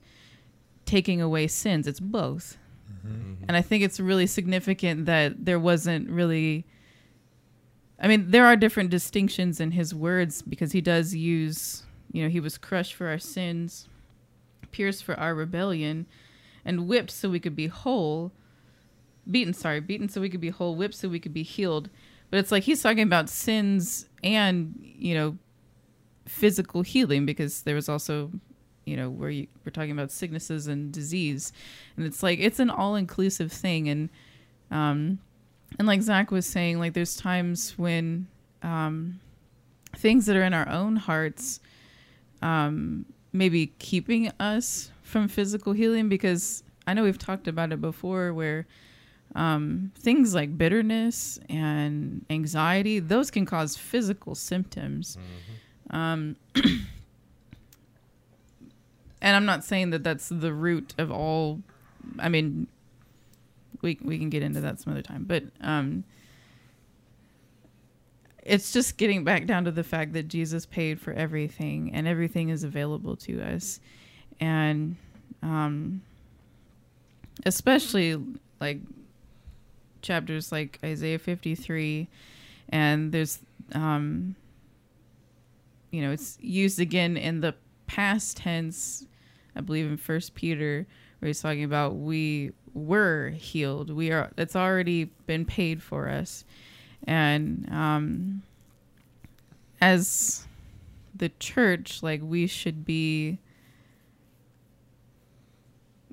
[0.85, 1.85] taking away sins.
[1.85, 2.57] It's both.
[3.05, 3.43] Mm-hmm.
[3.45, 6.65] And I think it's really significant that there wasn't really.
[7.99, 12.29] I mean, there are different distinctions in his words because he does use, you know,
[12.29, 13.89] he was crushed for our sins,
[14.71, 16.05] pierced for our rebellion,
[16.65, 18.31] and whipped so we could be whole.
[19.29, 21.89] Beaten, sorry, beaten so we could be whole, whipped so we could be healed.
[22.29, 25.37] But it's like he's talking about sins and, you know,
[26.27, 28.31] physical healing because there was also
[28.85, 31.51] you know where you, we're talking about sicknesses and disease
[31.95, 34.09] and it's like it's an all-inclusive thing and
[34.71, 35.19] um
[35.77, 38.27] and like zach was saying like there's times when
[38.63, 39.19] um
[39.97, 41.59] things that are in our own hearts
[42.41, 43.05] um
[43.37, 48.65] maybe keeping us from physical healing because i know we've talked about it before where
[49.35, 55.17] um, things like bitterness and anxiety those can cause physical symptoms
[55.89, 56.35] Um,
[59.21, 61.61] and I'm not saying that that's the root of all.
[62.19, 62.67] I mean,
[63.81, 66.03] we we can get into that some other time, but um,
[68.47, 72.49] it's just getting back down to the fact that Jesus paid for everything, and everything
[72.49, 73.79] is available to us,
[74.39, 74.95] and
[75.43, 76.01] um,
[77.45, 78.21] especially
[78.59, 78.79] like
[80.01, 82.07] chapters like Isaiah 53,
[82.69, 83.39] and there's
[83.73, 84.35] um,
[85.91, 87.55] you know, it's used again in the
[87.87, 89.05] past tense,
[89.55, 90.85] I believe in First Peter,
[91.19, 93.89] where he's talking about we were healed.
[93.89, 94.31] We are.
[94.37, 96.45] It's already been paid for us,
[97.07, 98.43] and um,
[99.81, 100.45] as
[101.15, 103.39] the church, like we should be.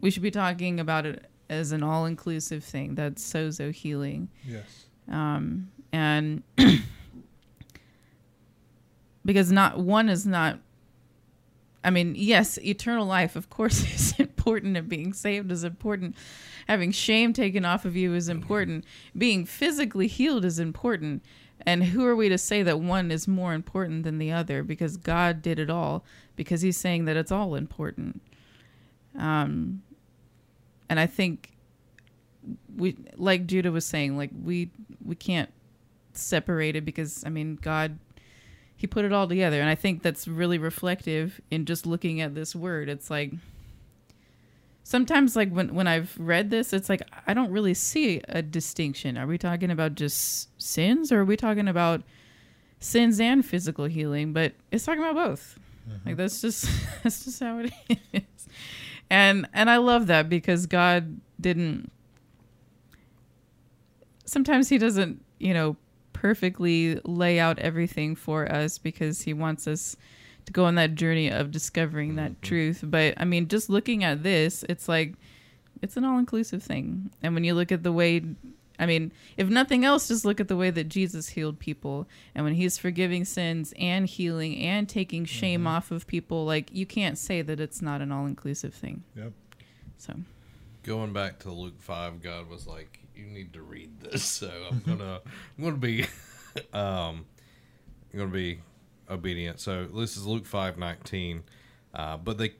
[0.00, 2.94] We should be talking about it as an all-inclusive thing.
[2.94, 4.84] That's sozo healing Yes.
[5.10, 6.42] um, and
[9.24, 10.58] because not one is not
[11.84, 16.16] i mean yes eternal life of course is important and being saved is important.
[16.66, 18.84] Having shame taken off of you is important.
[19.16, 21.22] Being physically healed is important.
[21.66, 24.62] And who are we to say that one is more important than the other?
[24.62, 26.04] Because god did it all
[26.36, 28.20] because he's saying that it's all important.
[29.18, 29.82] Um
[30.88, 31.52] and i think
[32.76, 34.70] we like judah was saying like we
[35.04, 35.50] we can't
[36.12, 37.98] separate it because i mean god
[38.84, 39.62] he put it all together.
[39.62, 42.90] And i think that's really reflective in just looking at this word.
[42.90, 43.32] It's like
[44.82, 49.16] sometimes like when when i've read this it's like i don't really see a distinction.
[49.16, 52.02] Are we talking about just sins or are we talking about
[52.78, 54.34] sins and physical healing?
[54.34, 55.58] But it's talking about both.
[55.88, 56.08] Mm-hmm.
[56.08, 56.68] Like that's just
[57.02, 57.72] that's just how it
[58.12, 58.48] is.
[59.08, 61.90] And and i love that because god didn't
[64.26, 65.78] sometimes he doesn't you know
[66.24, 69.94] perfectly lay out everything for us because he wants us
[70.46, 72.40] to go on that journey of discovering that mm-hmm.
[72.40, 72.80] truth.
[72.82, 75.16] But i mean just looking at this it's like
[75.82, 77.10] it's an all-inclusive thing.
[77.22, 78.22] And when you look at the way
[78.78, 82.08] i mean if nothing else just look at the way that jesus healed people.
[82.34, 85.76] And when he's forgiving sins and healing and taking shame mm-hmm.
[85.76, 89.02] off of people like you can't say that it's not an all-inclusive thing.
[89.14, 89.32] Yep.
[89.98, 90.14] so.
[90.84, 94.80] Going back to Luke five, God was like, "You need to read this." So I'm
[94.86, 95.20] gonna,
[95.58, 96.02] I'm gonna be,
[96.72, 97.24] um,
[98.12, 98.60] I'm gonna be
[99.08, 99.60] obedient.
[99.60, 101.44] So this is Luke five nineteen,
[101.94, 102.54] uh, but they,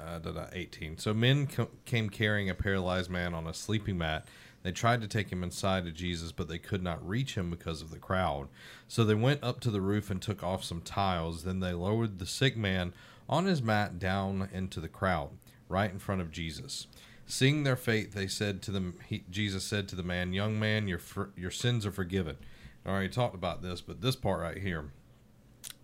[0.00, 0.20] uh,
[0.52, 0.98] eighteen.
[0.98, 4.26] So men co- came carrying a paralyzed man on a sleeping mat.
[4.62, 7.82] They tried to take him inside to Jesus, but they could not reach him because
[7.82, 8.48] of the crowd.
[8.88, 11.44] So they went up to the roof and took off some tiles.
[11.44, 12.92] Then they lowered the sick man
[13.28, 15.30] on his mat down into the crowd,
[15.68, 16.88] right in front of Jesus.
[17.26, 18.98] Seeing their faith, they said to them.
[19.06, 22.36] He, Jesus said to the man, "Young man, your for, your sins are forgiven."
[22.84, 24.86] I already talked about this, but this part right here.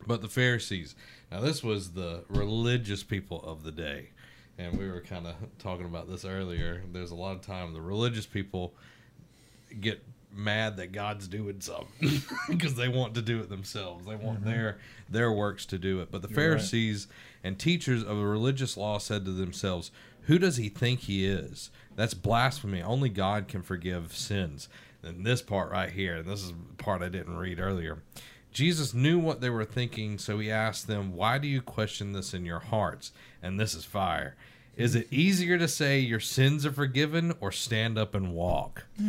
[0.07, 0.95] But the Pharisees.
[1.31, 4.11] Now, this was the religious people of the day,
[4.57, 6.83] and we were kind of talking about this earlier.
[6.93, 8.75] There's a lot of time the religious people
[9.81, 10.03] get
[10.35, 14.07] mad that God's doing something because they want to do it themselves.
[14.07, 14.51] They want mm-hmm.
[14.51, 14.79] their
[15.09, 16.11] their works to do it.
[16.11, 16.59] But the You're right.
[16.59, 17.09] Pharisees
[17.45, 19.91] and teachers of the religious law said to themselves,
[20.23, 21.71] "Who does he think he is?
[21.97, 22.83] That's blasphemy.
[22.83, 24.69] Only God can forgive sins."
[25.03, 28.03] And this part right here, and this is the part I didn't read earlier.
[28.53, 32.35] Jesus knew what they were thinking, so he asked them, Why do you question this
[32.35, 33.13] in your hearts?
[33.43, 34.37] And this is fire.
[34.75, 38.87] Is it easier to say your sins are forgiven or stand up and walk?
[38.99, 39.05] I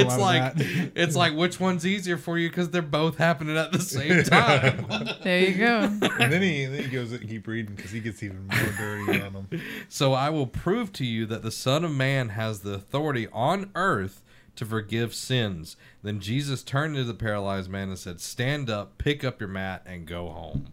[0.00, 0.92] it's love like that.
[0.94, 4.86] it's like which one's easier for you because they're both happening at the same time.
[5.24, 5.80] there you go
[6.20, 9.22] And then he then he goes and keep reading because he gets even more dirty
[9.22, 9.48] on them.
[9.88, 13.70] so I will prove to you that the Son of Man has the authority on
[13.74, 14.22] earth
[14.56, 15.76] to forgive sins.
[16.02, 19.82] Then Jesus turned to the paralyzed man and said, Stand up, pick up your mat,
[19.86, 20.66] and go home.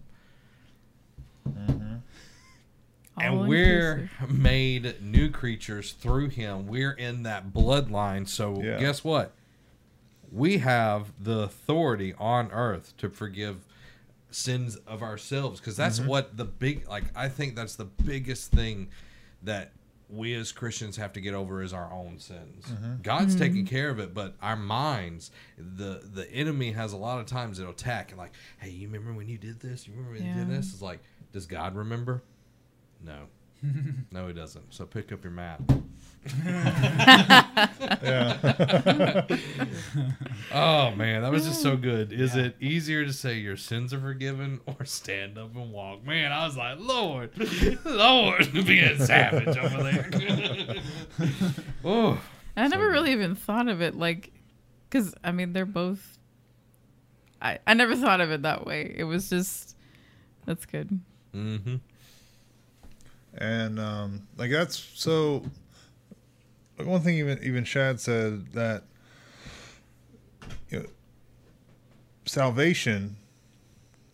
[1.50, 1.83] Mm-hmm.
[3.20, 4.40] And we're All-inclusive.
[4.40, 6.68] made new creatures through him.
[6.68, 8.28] We're in that bloodline.
[8.28, 8.80] So Yeah.
[8.80, 9.34] guess what?
[10.32, 13.66] We have the authority on earth to forgive
[14.32, 16.10] sins of ourselves because that's mm-hmm.
[16.10, 18.90] what the big like I think that's the biggest thing
[19.44, 19.74] that
[20.10, 22.66] we as Christians have to get over is our own sins.
[22.66, 23.02] Mm-hmm.
[23.02, 27.26] God's taking care of it, but our minds, the the enemy has a lot of
[27.26, 29.88] times it'll attack and like, hey, you remember when you did this?
[29.88, 30.72] You remember when you did this?
[30.72, 31.00] It's like,
[31.32, 32.22] does God remember?
[33.04, 33.26] No.
[34.12, 34.74] no, he doesn't.
[34.74, 35.62] So pick up your mat.
[38.04, 39.26] Yeah.
[40.56, 42.14] Oh man, that was just so good.
[42.14, 46.06] Is it easier to say your sins are forgiven or stand up and walk?
[46.06, 47.32] Man, I was like, Lord,
[47.86, 50.10] Lord, being savage over there.
[51.84, 52.22] oh,
[52.56, 54.32] I never So- really even thought of it like,
[54.90, 56.18] because I mean they're both.
[57.42, 58.94] I, I never thought of it that way.
[58.96, 59.76] It was just
[60.46, 61.00] that's good.
[61.36, 61.76] Mm-hmm.
[63.38, 65.44] And um, like that's so.
[66.78, 68.84] like, One thing even even Shad said that
[70.70, 70.86] you know,
[72.26, 73.18] salvation.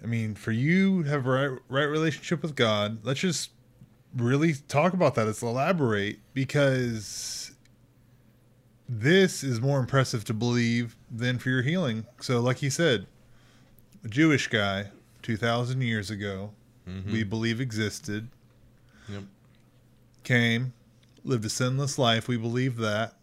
[0.01, 3.51] I mean, for you have right right relationship with God, let's just
[4.15, 5.25] really talk about that.
[5.25, 7.51] Let's elaborate because
[8.87, 12.05] this is more impressive to believe than for your healing.
[12.21, 13.07] So, like he said,
[14.03, 14.91] a Jewish guy
[15.21, 16.51] two thousand years ago,
[17.11, 18.29] we believe existed
[19.11, 19.23] Yep.
[20.23, 20.73] came,
[21.23, 22.27] lived a sinless life.
[22.27, 23.15] We believe that.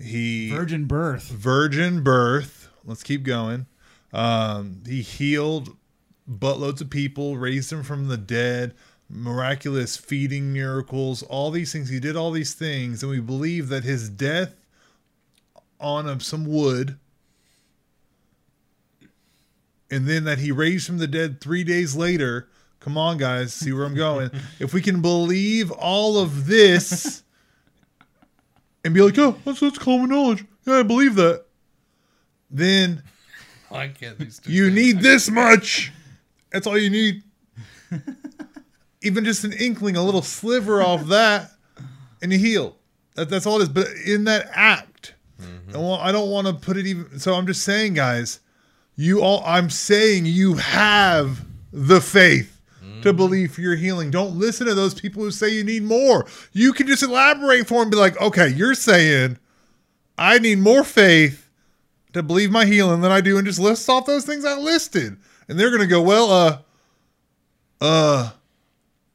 [0.00, 1.28] He Virgin birth.
[1.28, 2.68] virgin birth.
[2.84, 3.66] Let's keep going.
[4.12, 5.76] Um, he healed
[6.30, 8.74] buttloads of people, raised them from the dead,
[9.08, 11.88] miraculous feeding miracles, all these things.
[11.88, 14.54] He did all these things, and we believe that his death
[15.80, 16.98] on a, some wood,
[19.90, 22.48] and then that he raised from the dead three days later.
[22.88, 24.30] Come on, guys, see where I'm going.
[24.58, 27.22] if we can believe all of this
[28.82, 30.42] and be like, oh, that's, that's common knowledge.
[30.66, 31.44] Yeah, I believe that.
[32.50, 33.02] Then
[33.68, 34.16] Why can't
[34.46, 35.92] you need this much.
[36.50, 37.22] That's all you need.
[39.02, 41.50] Even just an inkling, a little sliver off that,
[42.22, 42.76] and you heal.
[43.16, 43.68] That, that's all it is.
[43.68, 45.12] But in that act,
[45.42, 45.74] Mm-hmm.
[45.74, 47.18] and well, I don't want to put it even.
[47.20, 48.40] So I'm just saying, guys,
[48.96, 49.42] you all.
[49.44, 52.57] I'm saying you have the faith
[53.02, 54.10] To believe for your healing.
[54.10, 56.26] Don't listen to those people who say you need more.
[56.52, 57.82] You can just elaborate for them.
[57.82, 59.38] And be like, okay, you're saying
[60.16, 61.48] I need more faith
[62.12, 65.16] to believe my healing than I do, and just list off those things I listed.
[65.48, 66.58] And they're gonna go, well, uh,
[67.80, 68.30] uh,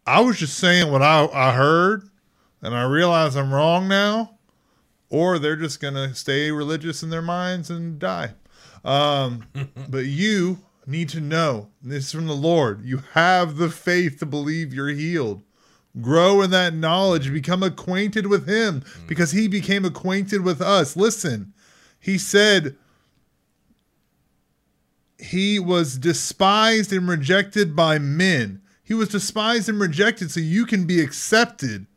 [0.06, 2.10] I was just saying what I I heard,
[2.62, 4.32] and I realize I'm wrong now.
[5.10, 8.32] Or they're just gonna stay religious in their minds and die.
[8.84, 9.46] Um,
[9.90, 12.84] but you need to know this is from the Lord.
[12.84, 15.44] You have the faith to believe you're healed.
[16.02, 19.08] Grow in that knowledge, become acquainted with Him mm.
[19.08, 20.96] because He became acquainted with us.
[20.96, 21.54] Listen,
[22.00, 22.76] He said,
[25.24, 28.62] he was despised and rejected by men.
[28.84, 31.88] He was despised and rejected so you can be accepted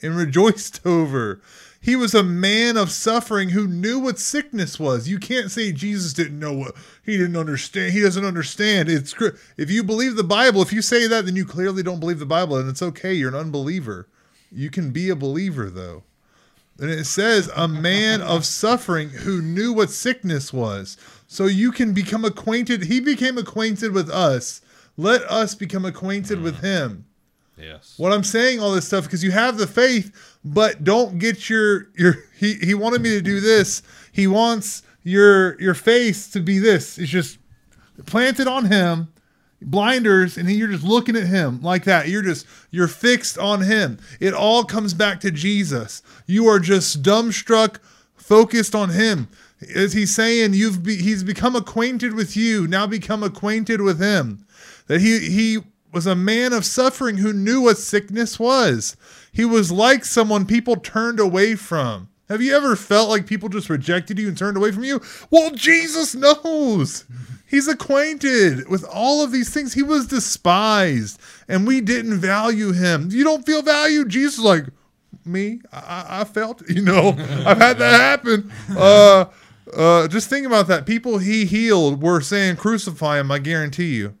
[0.00, 1.42] and rejoiced over.
[1.82, 5.08] He was a man of suffering who knew what sickness was.
[5.08, 7.94] You can't say Jesus didn't know what he didn't understand.
[7.94, 8.90] He doesn't understand.
[8.90, 9.14] It's
[9.56, 12.26] if you believe the Bible, if you say that, then you clearly don't believe the
[12.26, 13.14] Bible, and it's okay.
[13.14, 14.08] You're an unbeliever.
[14.52, 16.02] You can be a believer though.
[16.78, 20.96] And it says, a man of suffering who knew what sickness was.
[21.26, 22.84] So you can become acquainted.
[22.84, 24.62] He became acquainted with us.
[24.96, 26.62] Let us become acquainted with mm.
[26.62, 27.04] him.
[27.58, 27.94] Yes.
[27.98, 31.88] What I'm saying all this stuff because you have the faith, but don't get your
[31.96, 33.82] your he he wanted me to do this.
[34.12, 36.98] He wants your your face to be this.
[36.98, 37.38] It's just
[38.06, 39.12] planted on him,
[39.60, 42.08] blinders, and you're just looking at him like that.
[42.08, 43.98] You're just you're fixed on him.
[44.18, 46.02] It all comes back to Jesus.
[46.26, 47.78] You are just dumbstruck,
[48.14, 49.28] focused on him.
[49.74, 52.66] As he's saying, you've be, he's become acquainted with you.
[52.66, 54.46] Now become acquainted with him.
[54.86, 55.58] That he he
[55.92, 58.96] was a man of suffering who knew what sickness was.
[59.32, 62.08] He was like someone people turned away from.
[62.28, 65.00] Have you ever felt like people just rejected you and turned away from you?
[65.30, 67.04] Well, Jesus knows.
[67.46, 69.74] He's acquainted with all of these things.
[69.74, 73.08] He was despised, and we didn't value him.
[73.10, 74.08] You don't feel valued?
[74.10, 74.66] Jesus is like,
[75.24, 75.60] me?
[75.72, 78.52] I, I- I felt, you know, I've had that happen.
[78.76, 79.24] Uh,
[79.76, 80.84] uh, just think about that.
[80.86, 84.14] People he healed were saying, crucify him, I guarantee you.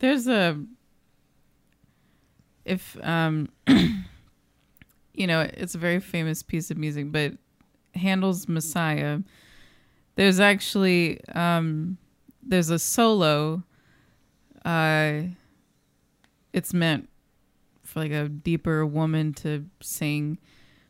[0.00, 0.60] There's a
[2.64, 3.48] if um
[5.14, 7.34] you know, it's a very famous piece of music, but
[7.94, 9.20] Handel's Messiah.
[10.16, 11.98] There's actually um
[12.42, 13.62] there's a solo
[14.64, 15.22] uh
[16.52, 17.08] it's meant
[17.82, 20.38] for like a deeper woman to sing,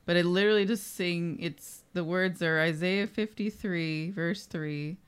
[0.06, 4.98] but it literally just sing it's the words are Isaiah 53 verse 3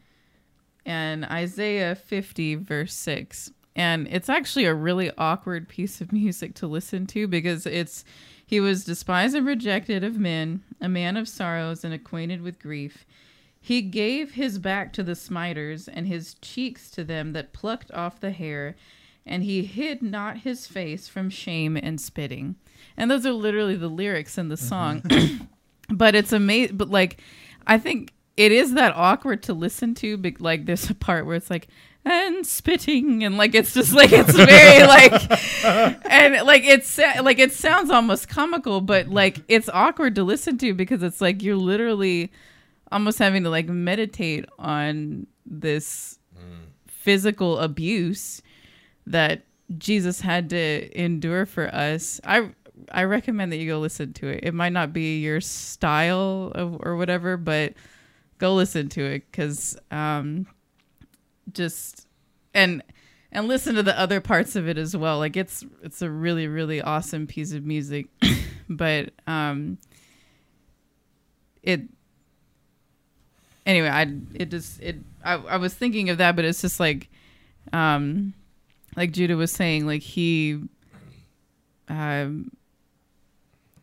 [0.87, 3.51] and Isaiah 50, verse 6.
[3.77, 8.05] And it's actually a really awkward piece of music to listen to because it's
[8.45, 13.05] he was despised and rejected of men, a man of sorrows and acquainted with grief.
[13.61, 18.21] He gave his back to the smiters and his cheeks to them that plucked off
[18.21, 18.77] the hair,
[19.27, 22.55] and he hid not his face from shame and spitting.
[22.97, 25.01] And those are literally the lyrics in the song.
[25.03, 25.45] Mm-hmm.
[25.91, 26.77] but it's amazing.
[26.77, 27.21] But like,
[27.67, 30.17] I think it is that awkward to listen to.
[30.17, 31.67] But like, there's a part where it's like,
[32.07, 35.65] and spitting, and like it's just like it's very like,
[36.11, 40.73] and like it's like it sounds almost comical, but like it's awkward to listen to
[40.73, 42.31] because it's like you're literally
[42.93, 46.19] almost having to like meditate on this
[46.87, 48.43] physical abuse
[49.07, 49.43] that
[49.79, 52.21] Jesus had to endure for us.
[52.25, 52.51] I
[52.93, 54.41] I recommend that you go listen to it.
[54.43, 57.75] It might not be your style of, or whatever, but
[58.39, 60.47] go listen to it because um,
[61.53, 62.07] just
[62.55, 62.83] and
[63.33, 65.19] and listen to the other parts of it as well.
[65.19, 68.07] Like it's it's a really really awesome piece of music,
[68.69, 69.79] but um,
[71.63, 71.83] it
[73.65, 73.89] anyway.
[73.89, 77.09] I it just it I I was thinking of that, but it's just like
[77.73, 78.35] um
[78.97, 80.61] like Judah was saying, like he
[81.89, 82.51] um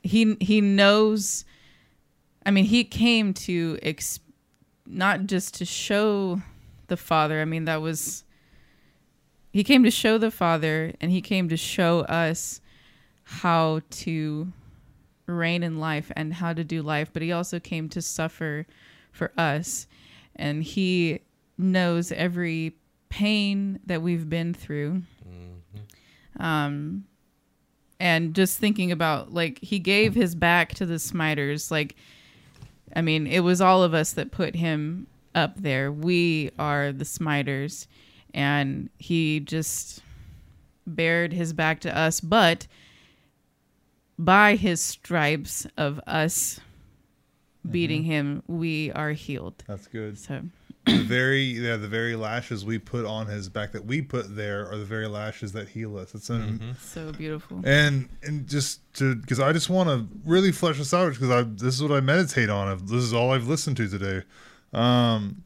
[0.01, 1.45] he he knows
[2.45, 4.19] I mean, he came to ex-
[4.85, 6.41] not just to show
[6.93, 7.41] the Father.
[7.41, 8.23] I mean, that was
[9.51, 12.61] he came to show the Father, and he came to show us
[13.23, 14.51] how to
[15.25, 17.09] reign in life and how to do life.
[17.11, 18.67] But he also came to suffer
[19.11, 19.87] for us,
[20.35, 21.21] and he
[21.57, 22.75] knows every
[23.09, 25.01] pain that we've been through.
[26.39, 27.05] Um,
[27.99, 31.95] and just thinking about like he gave his back to the smiters like
[32.95, 37.05] i mean it was all of us that put him up there we are the
[37.05, 37.87] smiters
[38.33, 40.01] and he just
[40.85, 42.67] bared his back to us but
[44.19, 46.59] by his stripes of us
[47.59, 47.71] mm-hmm.
[47.71, 50.17] beating him we are healed That's good.
[50.17, 50.41] so
[50.85, 54.69] the very yeah, the very lashes we put on his back that we put there
[54.69, 56.13] are the very lashes that heal us.
[56.13, 56.71] It's an, mm-hmm.
[56.81, 61.13] so beautiful and and just to because I just want to really flesh this out
[61.13, 62.77] because I this is what I meditate on.
[62.85, 64.23] This is all I've listened to today.
[64.73, 65.43] Um,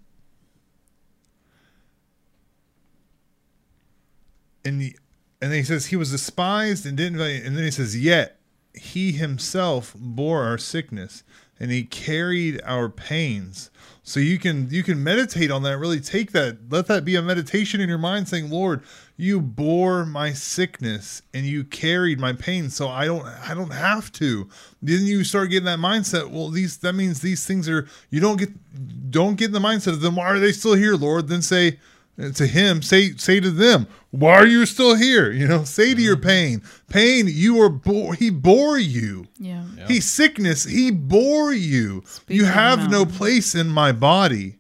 [4.63, 4.95] and the,
[5.41, 8.39] and he says he was despised and didn't and then he says yet
[8.73, 11.23] he himself bore our sickness
[11.59, 13.69] and he carried our pains.
[14.03, 17.21] So you can you can meditate on that really take that let that be a
[17.21, 18.81] meditation in your mind saying lord
[19.17, 24.11] you bore my sickness and you carried my pain so i don't i don't have
[24.13, 24.47] to.
[24.81, 28.37] Then you start getting that mindset well these that means these things are you don't
[28.37, 28.49] get
[29.11, 31.27] don't get in the mindset of them why are they still here lord?
[31.27, 31.79] Then say
[32.21, 35.31] uh, to him say say to them why are you still here?
[35.31, 39.25] You know say to your pain pain you are bore he bore you.
[39.39, 39.63] Yeah.
[39.87, 42.03] He sickness he bore you.
[42.27, 44.56] You have no place in my body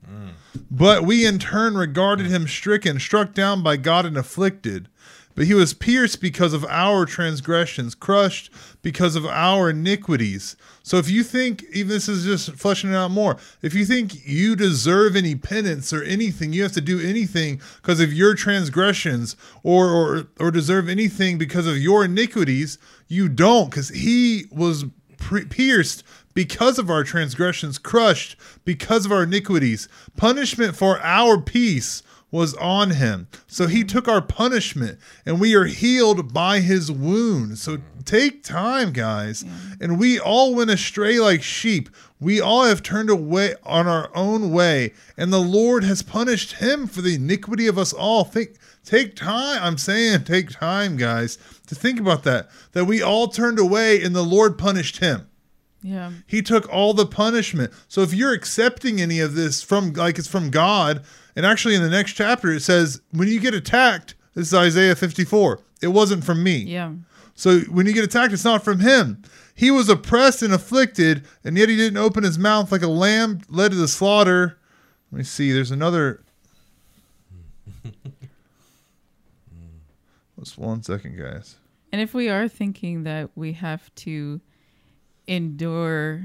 [0.69, 4.87] but we in turn regarded him stricken struck down by god and afflicted.
[5.35, 8.49] But he was pierced because of our transgressions crushed
[8.81, 10.55] because of our iniquities.
[10.81, 14.25] So if you think even this is just fleshing it out more if you think
[14.25, 19.35] you deserve any penance or anything you have to do anything because of your transgressions
[19.61, 24.85] or or, or deserve anything because of your iniquities you don't because he was
[25.17, 26.03] pre- pierced
[26.33, 29.89] because of our transgressions, crushed because of our iniquities.
[30.15, 33.27] Punishment for our peace was on him.
[33.47, 33.87] So he mm-hmm.
[33.87, 37.57] took our punishment and we are healed by his wound.
[37.57, 38.01] So mm-hmm.
[38.01, 39.45] take time, guys.
[39.79, 41.89] And we all went astray like sheep.
[42.19, 46.87] We all have turned away on our own way, and the Lord has punished him
[46.87, 48.23] for the iniquity of us all.
[48.23, 48.57] Think
[48.87, 49.59] take time.
[49.61, 52.49] I'm saying take time, guys, to think about that.
[52.71, 55.29] That we all turned away and the Lord punished him.
[55.83, 57.73] yeah He took all the punishment.
[57.87, 61.03] So if you're accepting any of this from like it's from God,
[61.35, 64.95] and actually in the next chapter it says when you get attacked, this is Isaiah
[64.95, 65.59] 54.
[65.81, 66.57] It wasn't from me.
[66.57, 66.93] yeah
[67.35, 69.21] So when you get attacked, it's not from him.
[69.53, 73.41] He was oppressed and afflicted, and yet he didn't open his mouth like a lamb
[73.49, 74.59] led to the slaughter.
[75.11, 75.51] Let me see.
[75.51, 76.21] There's another.
[80.47, 81.57] Just one second, guys.
[81.91, 84.39] And if we are thinking that we have to
[85.27, 86.23] endure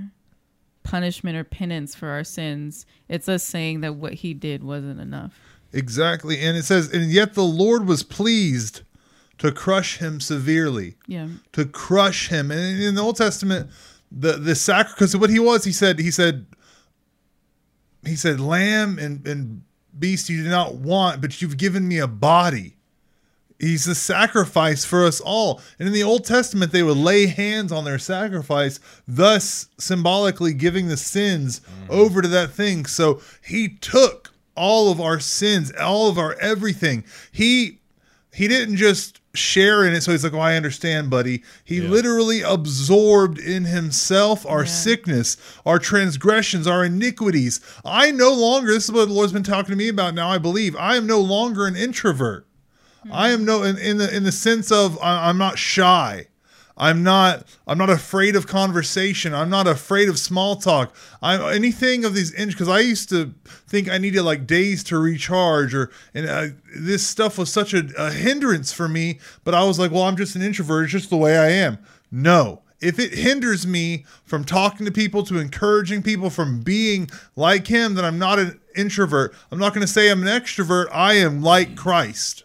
[0.85, 5.41] punishment or penance for our sins, it's us saying that what he did wasn't enough.
[5.73, 6.39] Exactly.
[6.41, 8.83] And it says, and yet the Lord was pleased
[9.39, 10.95] to crush him severely.
[11.09, 11.29] Yeah.
[11.53, 12.53] to crush him.
[12.53, 13.71] And in the Old Testament,
[14.13, 16.47] the the sacrifice because what he was, he said, he said,
[18.05, 19.63] he said, lamb and and
[19.99, 22.77] beast you do not want, but you've given me a body.
[23.63, 25.63] He's the sacrifice for us all.
[25.79, 30.89] And in the Old Testament, they would lay hands on their sacrifice, thus symbolically giving
[30.89, 31.89] the sins mm.
[31.89, 32.87] over to that thing.
[32.87, 37.05] So he took all of our sins, all of our everything.
[37.31, 37.79] He
[38.35, 41.89] he didn't just share in it so he's like oh i understand buddy he Yeah.
[41.89, 44.69] literally absorbed in himself our Yeah.
[44.69, 49.71] sickness our transgressions our iniquities i no longer this is what the lord's been talking
[49.71, 52.47] to me about now i believe i am no longer an introvert
[53.11, 56.27] i am no in, in the in the sense of I, i'm not shy
[56.77, 59.35] I'm not I'm not afraid of conversation.
[59.35, 60.95] I'm not afraid of small talk.
[61.21, 63.35] I'm anything of these inch because I used to
[63.69, 67.85] think I needed like days to recharge or and uh, this stuff was such a,
[67.99, 69.21] a hindrance for me.
[69.45, 70.85] But I was like, well, I'm just an introvert.
[70.85, 71.79] It's just the way I am.
[72.11, 77.67] No, if it hinders me from talking to people, to encouraging people, from being like
[77.67, 79.35] him, then I'm not an introvert.
[79.51, 80.89] I'm not going to say I'm an extrovert.
[80.93, 82.45] I am like Christ.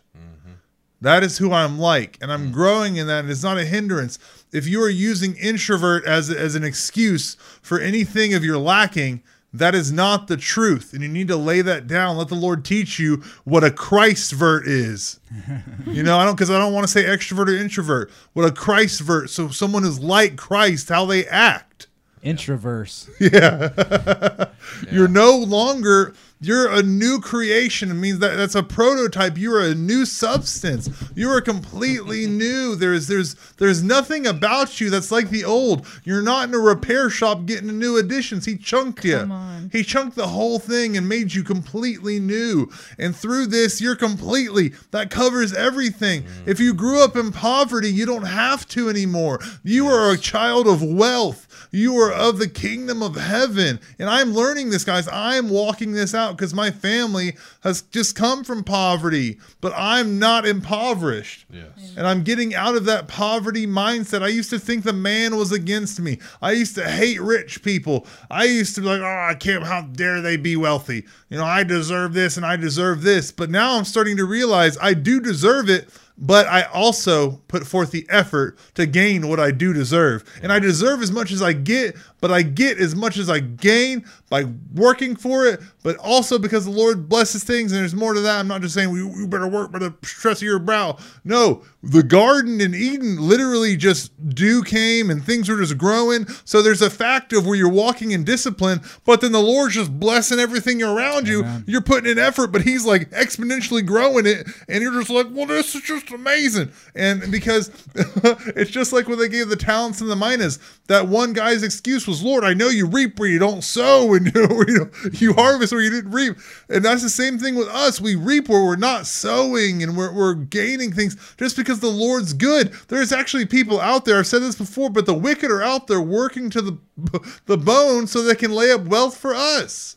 [1.01, 2.53] That is who I'm like, and I'm mm.
[2.53, 3.19] growing in that.
[3.19, 4.17] And it's not a hindrance.
[4.51, 9.21] If you are using introvert as as an excuse for anything of your lacking,
[9.53, 12.17] that is not the truth, and you need to lay that down.
[12.17, 15.19] Let the Lord teach you what a Christvert is.
[15.87, 18.11] you know, I don't because I don't want to say extrovert or introvert.
[18.33, 21.87] What a Christvert, so someone is like Christ, how they act.
[22.23, 23.09] Introverse.
[23.19, 24.49] Yeah.
[24.91, 27.89] You're no longer you're a new creation.
[27.89, 29.37] It means that that's a prototype.
[29.37, 30.89] You're a new substance.
[31.15, 32.75] You are completely new.
[32.75, 35.85] There's there's there's nothing about you that's like the old.
[36.03, 38.45] You're not in a repair shop getting new additions.
[38.45, 39.17] He chunked you.
[39.17, 39.69] On.
[39.71, 42.69] He chunked the whole thing and made you completely new.
[42.99, 44.73] And through this, you're completely.
[44.91, 46.23] That covers everything.
[46.23, 46.47] Mm.
[46.47, 49.39] If you grew up in poverty, you don't have to anymore.
[49.63, 51.46] You are a child of wealth.
[51.71, 53.79] You are of the kingdom of heaven.
[53.99, 55.07] And I'm learning this, guys.
[55.11, 60.45] I'm walking this out because my family has just come from poverty, but I'm not
[60.45, 61.45] impoverished.
[61.49, 61.93] Yes.
[61.97, 64.21] And I'm getting out of that poverty mindset.
[64.21, 66.19] I used to think the man was against me.
[66.41, 68.07] I used to hate rich people.
[68.29, 71.05] I used to be like, oh, I can't, how dare they be wealthy?
[71.29, 73.31] You know, I deserve this and I deserve this.
[73.31, 77.91] But now I'm starting to realize I do deserve it, but I also put forth
[77.91, 80.23] the effort to gain what I do deserve.
[80.41, 83.39] And I deserve as much as I get, but I get as much as I
[83.39, 88.13] gain by working for it, but also because the Lord blesses things and there's more
[88.13, 88.39] to that.
[88.39, 90.97] I'm not just saying we, we better work by the stress of your brow.
[91.23, 96.27] No, the garden in Eden literally just dew came and things were just growing.
[96.45, 99.97] So there's a fact of where you're walking in discipline, but then the Lord's just
[99.99, 101.41] blessing everything around you.
[101.41, 101.63] Amen.
[101.67, 105.45] You're putting in effort, but He's like exponentially growing it, and you're just like, well,
[105.45, 106.71] this is just amazing.
[106.95, 111.33] And because it's just like when they gave the talents and the minas, that one
[111.33, 114.63] guy's excuse was, Lord, I know you reap where you don't sow, and you know,
[114.67, 116.37] you, know, you harvest where you didn't reap.
[116.69, 118.01] And that's the same thing with us.
[118.01, 122.33] We reap where we're not sowing and we're, we're gaining things just because the Lord's
[122.33, 122.71] good.
[122.87, 126.01] There's actually people out there, I've said this before, but the wicked are out there
[126.01, 126.77] working to the
[127.45, 129.96] the bone so they can lay up wealth for us.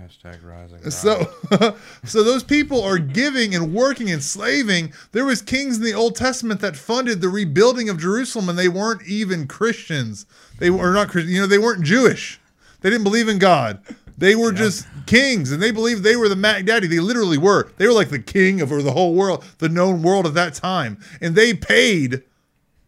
[0.00, 0.90] Hashtag rising.
[0.90, 1.26] So,
[2.04, 4.92] so those people are giving and working and slaving.
[5.12, 8.68] There was kings in the Old Testament that funded the rebuilding of Jerusalem, and they
[8.68, 10.26] weren't even Christians.
[10.58, 11.32] They were not Christian.
[11.32, 12.38] You know, they weren't Jewish.
[12.80, 13.82] They didn't believe in God.
[14.18, 16.86] They were just kings, and they believed they were the Mac Daddy.
[16.86, 17.70] They literally were.
[17.76, 20.98] They were like the king of the whole world, the known world at that time,
[21.20, 22.22] and they paid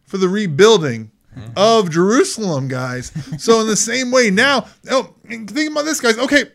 [0.05, 1.51] for the rebuilding mm-hmm.
[1.55, 3.11] of Jerusalem, guys.
[3.37, 6.17] So in the same way now, oh, think about this, guys.
[6.17, 6.45] Okay,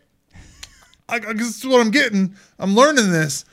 [1.09, 2.35] I, I, this is what I'm getting.
[2.59, 3.45] I'm learning this.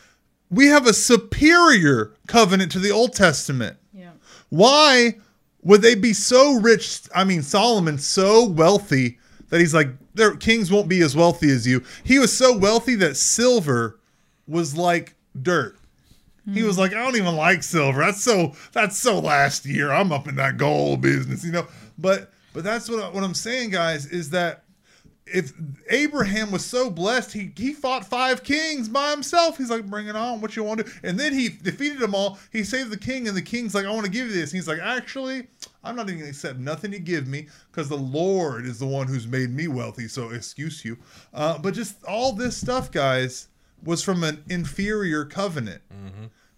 [0.50, 3.78] We have a superior covenant to the Old Testament.
[3.94, 4.12] Yeah.
[4.50, 5.16] Why
[5.64, 7.02] would they be so rich?
[7.16, 9.18] I mean, Solomon so wealthy
[9.50, 11.84] that he's like, their kings won't be as wealthy as you.
[12.04, 14.00] He was so wealthy that silver
[14.48, 15.78] was like dirt.
[16.54, 18.02] He was like, I don't even like silver.
[18.02, 19.92] That's so that's so last year.
[19.92, 21.68] I'm up in that gold business, you know.
[21.98, 24.64] But but that's what what I'm saying, guys, is that
[25.26, 25.54] if
[25.90, 29.58] Abraham was so blessed, he he fought five kings by himself.
[29.58, 30.92] He's like, bring it on, what you want to do?
[31.04, 32.40] And then he defeated them all.
[32.52, 34.52] He saved the king, and the king's like, I want to give you this.
[34.52, 35.48] And he's like, actually,
[35.84, 39.08] I'm not even gonna accept nothing you give me because the Lord is the one
[39.08, 40.08] who's made me wealthy.
[40.08, 40.98] So excuse you.
[41.34, 43.48] Uh, but just all this stuff, guys,
[43.84, 45.82] was from an inferior covenant.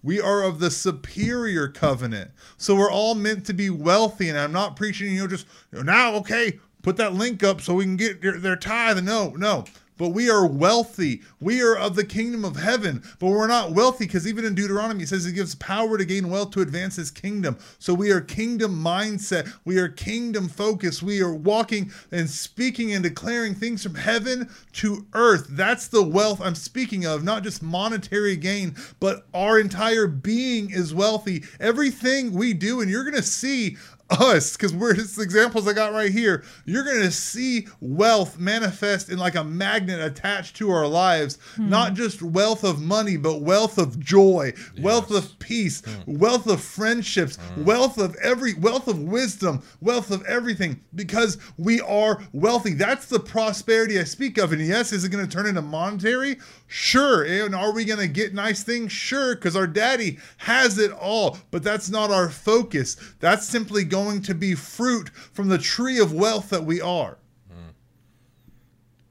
[0.02, 2.32] We are of the superior covenant.
[2.58, 4.28] So we're all meant to be wealthy.
[4.28, 7.62] And I'm not preaching, you know, just you know, now, okay, put that link up
[7.62, 9.04] so we can get their, their tithe.
[9.04, 9.66] No, no.
[9.98, 11.22] But we are wealthy.
[11.40, 13.04] We are of the kingdom of heaven.
[13.20, 16.30] But we're not wealthy because even in Deuteronomy, it says he gives power to gain
[16.30, 17.58] wealth to advance his kingdom.
[17.78, 19.54] So we are kingdom mindset.
[19.66, 21.04] We are kingdom focused.
[21.04, 25.48] We are walking and speaking and declaring things from heaven to earth.
[25.50, 30.94] That's the wealth I'm speaking of, not just monetary gain, but our entire being is
[30.94, 31.44] wealthy.
[31.60, 33.78] Everything we do, and you're going to see
[34.10, 36.44] us because we're just examples I got right here.
[36.66, 41.70] You're gonna see wealth manifest in like a magnet attached to our lives, hmm.
[41.70, 46.18] not just wealth of money, but wealth of joy, wealth of peace, hmm.
[46.18, 47.66] wealth of friendships, hmm.
[47.66, 52.74] wealth of every wealth of wisdom, wealth of everything, because we are wealthy.
[52.74, 54.52] That's the prosperity I speak of.
[54.54, 56.38] And yes, is it gonna turn into monetary?
[56.76, 57.24] Sure.
[57.24, 58.92] And are we going to get nice things?
[58.92, 61.38] Sure, because our daddy has it all.
[61.52, 62.98] But that's not our focus.
[63.20, 67.20] That's simply going to be fruit from the tree of wealth that we are.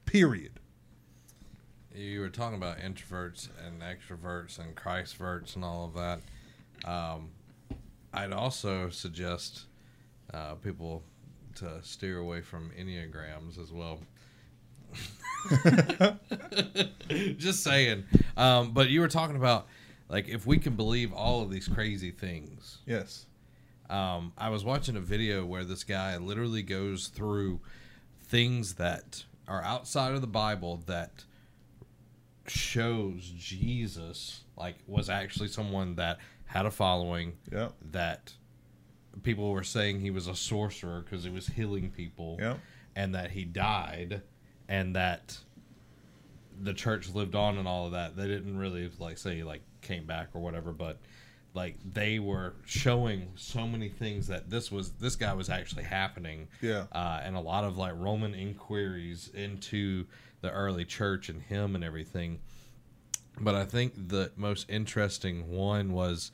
[0.05, 0.59] Period.
[1.95, 6.19] You were talking about introverts and extroverts and Christverts and all of that.
[6.85, 7.29] Um,
[8.13, 9.67] I'd also suggest
[10.33, 11.01] uh, people
[11.55, 14.01] to steer away from enneagrams as well.
[17.37, 18.03] Just saying.
[18.37, 19.67] Um, but you were talking about
[20.09, 22.79] like if we can believe all of these crazy things.
[22.85, 23.25] Yes.
[23.89, 27.59] Um, I was watching a video where this guy literally goes through
[28.23, 31.25] things that are outside of the Bible that
[32.47, 37.73] shows Jesus like was actually someone that had a following Yep.
[37.91, 38.33] that
[39.23, 42.59] people were saying he was a sorcerer because he was healing people Yep.
[42.95, 44.21] and that he died
[44.73, 45.37] and that
[46.61, 50.05] the church lived on and all of that they didn't really like say like came
[50.05, 50.97] back or whatever but
[51.53, 56.47] like they were showing so many things that this was this guy was actually happening
[56.61, 56.85] Yeah.
[56.91, 60.05] uh, and a lot of like roman inquiries into
[60.41, 62.39] the early church and him and everything
[63.39, 66.31] but i think the most interesting one was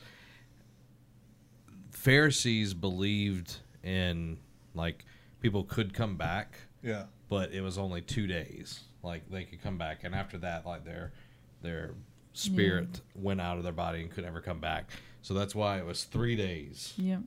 [1.92, 4.38] pharisees believed in
[4.74, 5.06] like
[5.42, 7.06] people could come back Yeah.
[7.30, 8.82] But it was only two days.
[9.04, 11.14] Like they could come back, and after that, like their
[11.62, 11.92] their
[12.34, 14.90] spirit went out of their body and could never come back.
[15.22, 17.22] So that's why it was three days, Yep.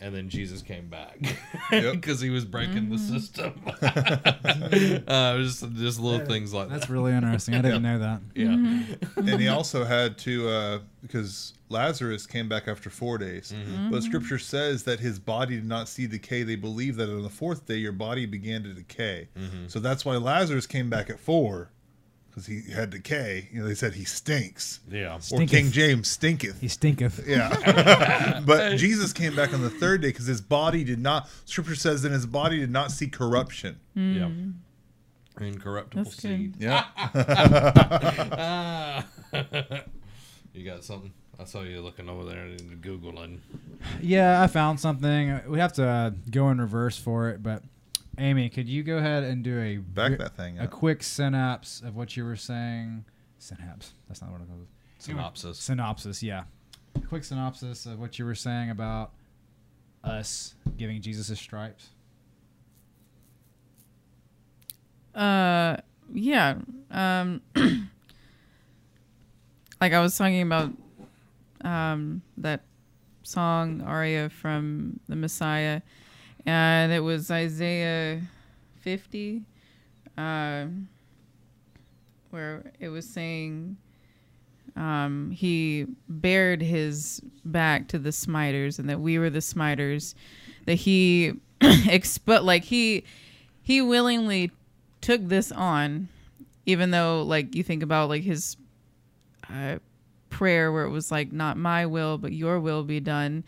[0.00, 1.18] and then Jesus came back
[1.72, 1.92] Yep.
[2.00, 3.18] because he was breaking the Mm-hmm.
[3.18, 3.60] system.
[5.08, 6.92] uh, just just little things like That's that.
[6.92, 7.54] really interesting.
[7.54, 8.20] I didn't know that.
[8.34, 9.28] Yeah, Mm-hmm.
[9.28, 13.52] and he also had to uh, because Lazarus came back after four days.
[13.54, 13.74] Mm-hmm.
[13.74, 13.90] Mm-hmm.
[13.90, 16.44] But Scripture says that his body did not see decay.
[16.44, 19.28] They believe that on the fourth day your body began to decay.
[19.36, 19.68] Mm-hmm.
[19.68, 21.70] So that's why Lazarus came back at four
[22.34, 23.48] because he had decay.
[23.52, 25.14] You know, they said he stinks, yeah.
[25.14, 25.50] or Stinketh.
[25.50, 26.60] King James stinketh.
[26.60, 27.26] He stinketh.
[27.26, 28.40] Yeah.
[28.46, 32.02] but Jesus came back on the third day because his body did not, scripture says
[32.02, 33.78] that his body did not see corruption.
[33.94, 34.30] Yeah.
[34.30, 34.54] Mm.
[35.40, 36.22] Incorruptible That's good.
[36.22, 36.54] seed.
[36.58, 36.84] Yeah.
[36.96, 39.06] Ah.
[40.52, 41.12] you got something?
[41.38, 43.38] I saw you looking over there and googling.
[44.00, 45.40] Yeah, I found something.
[45.48, 47.62] We have to uh, go in reverse for it, but
[48.18, 50.70] Amy, could you go ahead and do a Back that thing a up.
[50.70, 53.04] quick synapse of what you were saying?
[53.38, 53.92] Synapse.
[54.08, 54.68] That's not what it was.
[54.98, 55.58] Synopsis.
[55.58, 56.22] Synopsis.
[56.22, 56.44] Yeah.
[56.96, 59.10] A quick synopsis of what you were saying about
[60.04, 61.88] us giving Jesus his stripes.
[65.14, 65.76] Uh,
[66.12, 66.56] yeah.
[66.90, 67.40] Um,
[69.80, 70.70] like I was talking about,
[71.64, 72.62] um, that
[73.22, 75.80] song aria from the Messiah,
[76.46, 78.20] and it was Isaiah
[78.80, 79.42] fifty,
[80.16, 80.66] uh,
[82.30, 83.76] where it was saying,
[84.76, 90.14] um, he bared his back to the smiters, and that we were the smiters,
[90.66, 93.04] that he expo like he
[93.62, 94.50] he willingly
[95.00, 96.08] took this on
[96.66, 98.56] even though like you think about like his
[99.50, 99.76] uh,
[100.34, 103.44] prayer where it was like not my will but your will be done.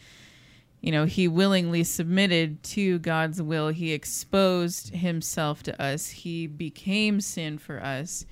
[0.80, 3.68] You know he willingly submitted to god's will.
[3.68, 6.08] He exposed himself to us.
[6.08, 8.24] He became sin for us.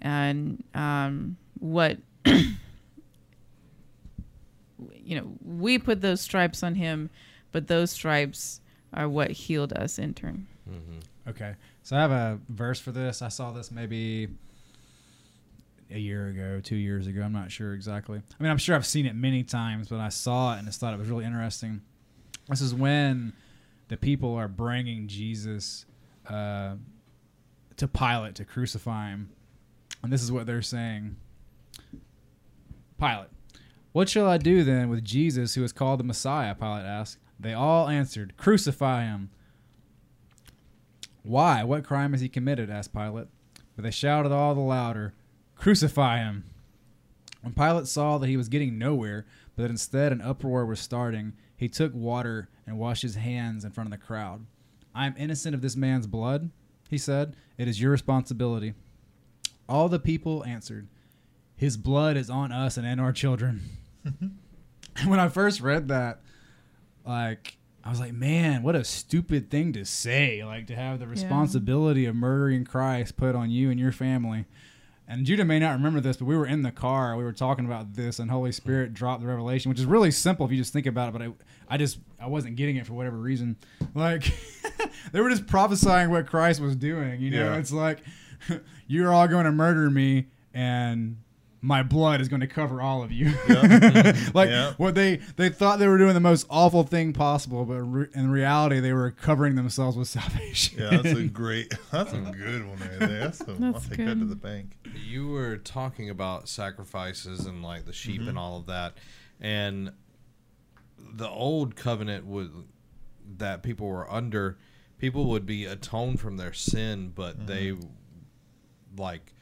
[0.00, 2.56] And um, what you
[5.08, 7.10] know we put those stripes on him
[7.50, 8.60] but those stripes
[8.94, 10.46] are what healed us in turn.
[11.28, 11.54] Okay.
[11.82, 13.22] So I have a verse for this.
[13.22, 14.28] I saw this maybe
[15.92, 17.22] a year ago, two years ago.
[17.22, 18.18] I'm not sure exactly.
[18.18, 20.80] I mean, I'm sure I've seen it many times, but I saw it and just
[20.80, 21.82] thought it was really interesting.
[22.48, 23.32] This is when
[23.88, 25.84] the people are bringing Jesus
[26.28, 26.74] uh,
[27.76, 29.30] to Pilate to crucify him.
[30.02, 31.16] And this is what they're saying
[32.98, 33.28] Pilate,
[33.92, 36.54] what shall I do then with Jesus who is called the Messiah?
[36.54, 37.18] Pilate asked.
[37.38, 39.30] They all answered, Crucify him.
[41.22, 41.64] Why?
[41.64, 42.68] What crime has he committed?
[42.68, 43.28] asked Pilate.
[43.74, 45.14] But they shouted all the louder,
[45.60, 46.44] Crucify him!
[47.42, 51.34] When Pilate saw that he was getting nowhere, but that instead an uproar was starting,
[51.54, 54.46] he took water and washed his hands in front of the crowd.
[54.94, 56.50] I am innocent of this man's blood,
[56.88, 57.36] he said.
[57.58, 58.72] It is your responsibility.
[59.68, 60.88] All the people answered,
[61.56, 63.60] His blood is on us and on our children.
[65.06, 66.22] when I first read that,
[67.04, 70.42] like I was like, man, what a stupid thing to say.
[70.42, 74.46] Like to have the responsibility of murdering Christ put on you and your family.
[75.10, 77.16] And Judah may not remember this, but we were in the car.
[77.16, 80.46] We were talking about this, and Holy Spirit dropped the revelation, which is really simple
[80.46, 81.12] if you just think about it.
[81.12, 81.28] But I,
[81.68, 83.56] I just, I wasn't getting it for whatever reason.
[83.92, 84.32] Like,
[85.12, 87.20] they were just prophesying what Christ was doing.
[87.20, 87.58] You know, Yeah.
[87.58, 87.98] it's like,
[88.86, 91.16] you're all going to murder me, and
[91.62, 93.26] my blood is going to cover all of you.
[93.48, 93.60] Yeah.
[93.80, 94.36] Mm-hmm.
[94.36, 94.72] like Yeah.
[94.76, 98.30] what they they thought they were doing the most awful thing possible, but re- in
[98.30, 100.80] reality they were covering themselves with salvation.
[100.80, 101.74] Yeah, that's a great.
[101.90, 103.20] That's a good one right there.
[103.20, 104.28] That's, a, I'll That's take that to good.
[104.28, 104.76] the bank.
[105.06, 108.38] you were talking about sacrifices and like the sheep and mm-hmm.
[108.38, 108.94] all of that
[109.40, 109.92] and
[110.98, 112.50] the old covenant would
[113.38, 114.58] that people were under
[114.98, 119.00] people would be atoned from their sin but they mm-hmm.
[119.00, 119.32] like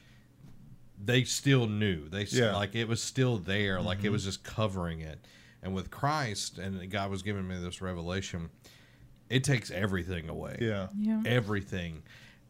[1.03, 2.55] they still knew they Yeah.
[2.55, 4.30] like it was still there like it was mm-hmm.
[4.30, 5.24] just covering it
[5.62, 8.51] and with christ and god was giving me this revelation
[9.30, 10.88] it takes everything away Yeah.
[10.99, 11.22] Yeah.
[11.26, 12.03] everything.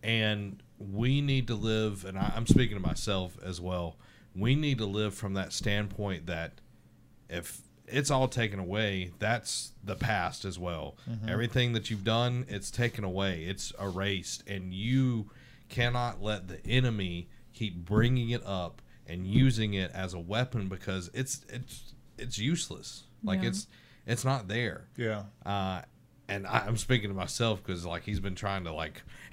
[0.02, 3.96] And we need to live, and I, I'm speaking to myself as well.
[4.34, 6.60] We need to live from that standpoint that
[7.28, 10.96] if it's all taken away, that's the past as well.
[11.10, 11.28] Mm-hmm.
[11.28, 15.30] Everything that you've done, it's taken away, it's erased, and you
[15.68, 17.28] cannot let the enemy
[17.58, 23.04] keep bringing it up and using it as a weapon because it's it's it's useless.
[23.24, 23.48] Like Yeah.
[23.48, 23.66] it's
[24.06, 25.24] it's not there Yeah.
[25.44, 25.82] uh,
[26.28, 29.02] and I, I'm speaking to myself because like he's been trying to like,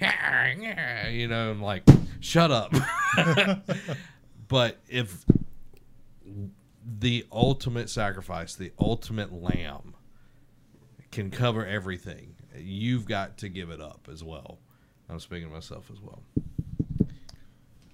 [1.10, 1.82] you know, I'm like,
[2.20, 2.74] shut up.
[4.48, 5.24] but if
[6.98, 9.94] the ultimate sacrifice, the ultimate lamb,
[11.10, 14.58] can cover everything, you've got to give it up as well.
[15.08, 16.22] I'm speaking to myself as well.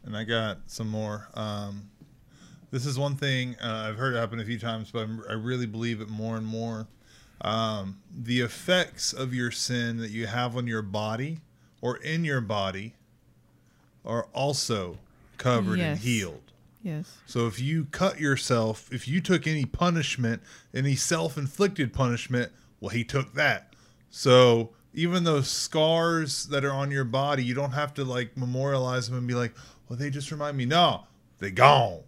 [0.05, 1.29] And I got some more.
[1.35, 1.91] Um,
[2.71, 5.35] this is one thing uh, I've heard it happen a few times, but I'm, I
[5.35, 6.89] really believe it more and more.
[7.43, 11.41] Um, the effects of your sin that you have on your body
[11.81, 12.95] or in your body
[14.05, 14.99] are also
[15.39, 16.53] covered and healed.
[16.83, 17.19] Yes.
[17.27, 20.43] So if you cut yourself, if you took any punishment,
[20.75, 23.75] any self-inflicted punishment, well, he took that.
[24.11, 29.09] So even those scars that are on your body, you don't have to like memorialize
[29.09, 29.55] them and be like,
[29.89, 30.65] well, they just remind me.
[30.65, 31.05] No,
[31.39, 32.01] they gone.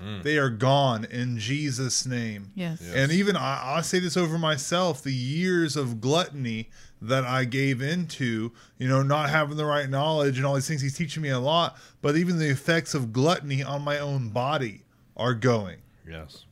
[0.00, 0.22] Hmm.
[0.22, 2.52] They are gone in Jesus' name.
[2.54, 2.80] Yes.
[2.82, 3.02] Yeah.
[3.02, 6.70] And even I, I say this over myself the years of gluttony
[7.02, 10.80] that I gave into, you know, not having the right knowledge and all these things,
[10.80, 11.76] he's teaching me a lot.
[12.00, 14.84] But even the effects of gluttony on my own body
[15.16, 15.78] are going.
[16.08, 16.44] Yes.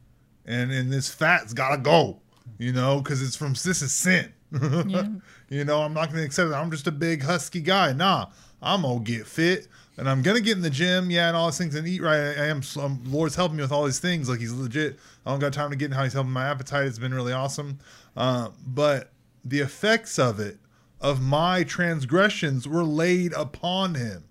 [0.44, 2.20] And, and this fat's got to go,
[2.58, 4.32] you know, because it's from this is sin.
[4.52, 5.08] Yeah.
[5.50, 6.54] You know, I'm not going to accept it.
[6.54, 7.94] I'm just a big husky guy.
[7.94, 8.26] Nah,
[8.60, 9.66] I'm going to get fit
[9.98, 11.10] and I'm to get in the gym.
[11.10, 12.16] Yeah, and all these things and eat right.
[12.16, 14.28] I am, um, Lord's helping me with all these things.
[14.28, 14.98] Like, he's legit.
[15.26, 16.86] I don't got time to get in how he's helping my appetite.
[16.86, 17.80] It's been really awesome.
[18.16, 19.10] Uh, but
[19.44, 20.58] the effects of it,
[21.00, 24.24] of my transgressions, were laid upon him.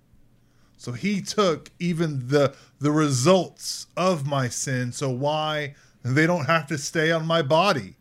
[0.77, 4.91] So he took even the the results of my sin.
[4.91, 7.95] So why they don't have to stay on my body.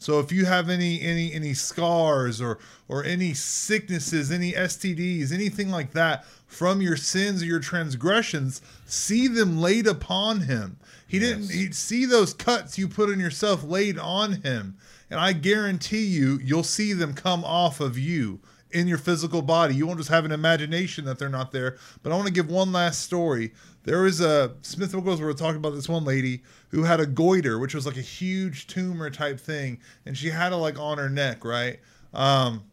[0.00, 5.70] So if you have any any any scars or or any sicknesses, any STDs, anything
[5.70, 10.78] like that from your sins or your transgressions, see them laid upon him.
[11.06, 11.50] He didn't Yes.
[11.50, 14.76] he see those cuts you put on yourself laid on him.
[15.10, 18.40] And I guarantee you you'll see them come off of you
[18.70, 19.74] in your physical body.
[19.74, 21.76] You won't just have an imagination that they're not there.
[22.02, 23.52] But I want to give one last story.
[23.84, 27.74] There was a Smith Wigglesworth talking about this one lady who had a goiter, which
[27.74, 31.44] was like a huge tumor type thing, and she had it like on her neck,
[31.44, 31.80] right?
[32.12, 32.64] Um,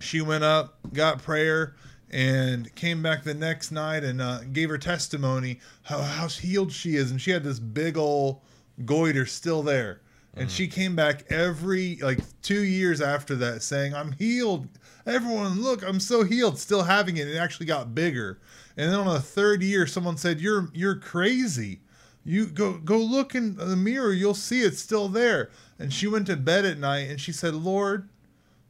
[0.00, 1.74] she went up, got prayer,
[2.10, 6.96] and came back the next night and uh, gave her testimony how how healed she
[6.96, 8.40] is, and she had this big old
[8.84, 10.00] goiter still there.
[10.34, 14.68] And she came back every like two years after that saying, I'm healed.
[15.04, 17.26] Everyone, look, I'm so healed, still having it.
[17.26, 18.38] It actually got bigger.
[18.78, 21.80] And then on the third year, someone said, You're you're crazy.
[22.24, 25.50] You go go look in the mirror, you'll see it's still there.
[25.80, 28.08] And she went to bed at night and she said, Lord,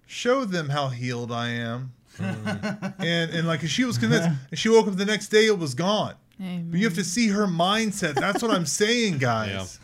[0.06, 1.92] show them how healed I am.
[2.18, 4.28] and and like she was convinced.
[4.28, 6.14] And she woke up the next day, it was gone.
[6.40, 6.68] Amen.
[6.70, 8.14] But you have to see her mindset.
[8.14, 9.78] That's what I'm saying, guys.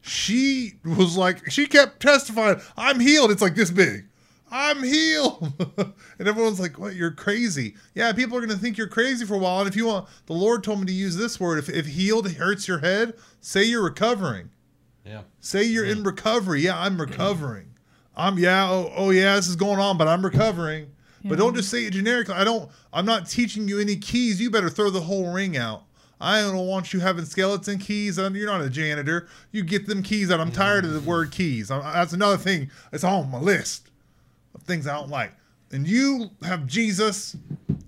[0.00, 3.30] She was like, she kept testifying, I'm healed.
[3.30, 4.06] It's like this big.
[4.56, 5.52] I'm healed.
[6.18, 6.94] and everyone's like, what?
[6.94, 7.74] You're crazy.
[7.96, 9.58] Yeah, people are going to think you're crazy for a while.
[9.58, 11.58] And if you want, the Lord told me to use this word.
[11.58, 14.50] If, if healed hurts your head, say you're recovering.
[15.04, 15.22] Yeah.
[15.40, 16.06] Say you're in mm.
[16.06, 16.60] recovery.
[16.60, 17.74] Yeah, I'm recovering.
[18.16, 20.92] I'm, yeah, oh, oh yeah, this is going on, but I'm recovering.
[21.26, 22.34] But don't just say it generically.
[22.34, 24.40] I don't, I'm not teaching you any keys.
[24.40, 25.84] You better throw the whole ring out.
[26.20, 28.18] I don't want you having skeleton keys.
[28.18, 29.26] and You're not a janitor.
[29.50, 30.38] You get them keys out.
[30.38, 31.06] I'm tired of the mm.
[31.06, 31.68] word keys.
[31.68, 32.70] That's another thing.
[32.92, 33.83] It's on my list
[34.54, 35.32] of things I don't like.
[35.72, 37.36] And you have Jesus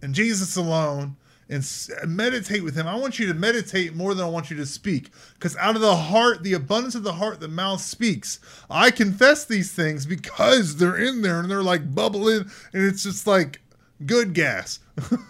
[0.03, 1.17] and Jesus alone
[1.49, 1.65] and
[2.07, 2.89] meditate with him.
[2.89, 5.83] I want you to meditate more than I want you to speak because out of
[5.83, 8.41] the heart, the abundance of the heart, the mouth speaks.
[8.69, 13.27] I confess these things because they're in there and they're like bubbling and it's just
[13.27, 13.61] like
[14.05, 14.81] good gas.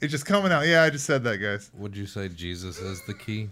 [0.00, 0.66] It's just coming out.
[0.66, 1.72] Yeah, I just said that, guys.
[1.74, 3.50] Would you say Jesus is the key?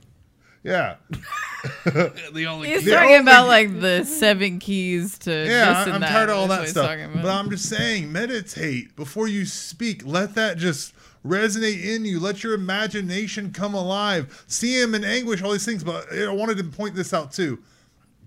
[0.66, 0.96] Yeah.
[1.84, 5.44] the only He's The talking only- about like the seven keys to Yeah,
[5.74, 6.10] this and I'm that.
[6.10, 7.10] tired of all That's that stuff.
[7.22, 10.02] But I'm just saying, meditate before you speak.
[10.04, 10.92] Let that just
[11.24, 12.18] resonate in you.
[12.20, 14.44] Let your imagination come alive.
[14.48, 15.84] See him in anguish, all these things.
[15.84, 17.60] But I wanted to point this out too.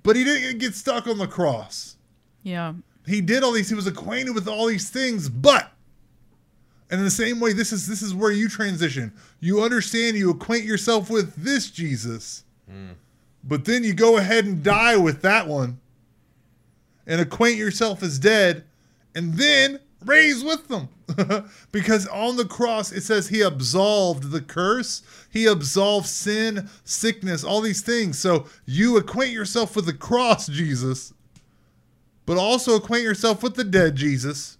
[0.04, 1.98] But he didn't get stuck on the cross.
[2.44, 2.74] yeah.
[3.08, 3.68] He did all these.
[3.70, 5.72] He was acquainted with all these things, but.
[6.90, 9.14] And in the same way, this is this is where you transition.
[9.40, 12.94] You understand, you acquaint yourself with this Jesus, hmm.
[13.44, 15.80] but then you go ahead and die with that one,
[17.06, 18.64] and acquaint yourself as dead,
[19.14, 20.90] and then raise with them.
[21.72, 27.62] because on the cross it says he absolved the curse, he absolved sin, sickness, all
[27.62, 28.18] these things.
[28.18, 31.14] So you acquaint yourself with the cross, Jesus,
[32.26, 34.59] but also acquaint yourself with the dead Jesus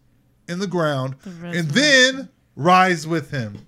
[0.50, 3.66] in the ground, The and then rise with him.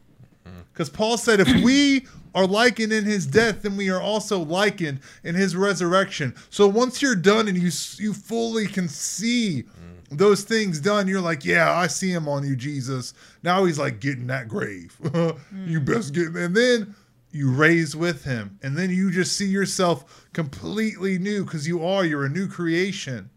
[0.74, 5.00] Because Paul said, if we are likened in his death, then we are also likened
[5.24, 6.34] in his resurrection.
[6.50, 9.66] So once you're done and you you fully can see
[10.10, 13.14] those things done, you're like, yeah, I see him on you, Jesus.
[13.44, 14.96] Now he's like, get in that grave.
[15.04, 15.86] you mm.
[15.86, 16.28] best get.
[16.28, 16.96] And then
[17.32, 22.04] you raise with him, and then you just see yourself completely new because you are.
[22.04, 23.30] You're a new creation.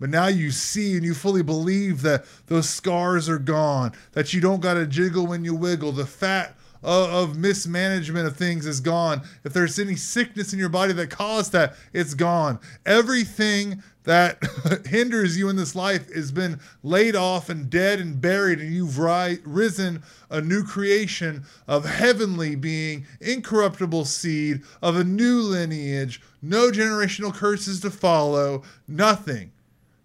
[0.00, 4.40] But now you see and you fully believe that those scars are gone, that you
[4.40, 5.92] don't got to jiggle when you wiggle.
[5.92, 9.22] The fat of, of mismanagement of things is gone.
[9.44, 12.58] If there's any sickness in your body that caused that, it's gone.
[12.86, 14.42] Everything that
[14.86, 18.98] hinders you in this life has been laid off and dead and buried, and you've
[18.98, 26.70] ri- risen a new creation of heavenly being, incorruptible seed, of a new lineage, no
[26.70, 29.52] generational curses to follow, nothing.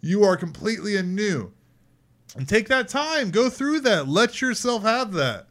[0.05, 1.51] You are completely anew.
[2.37, 5.47] And take that time, go through that, let yourself have that,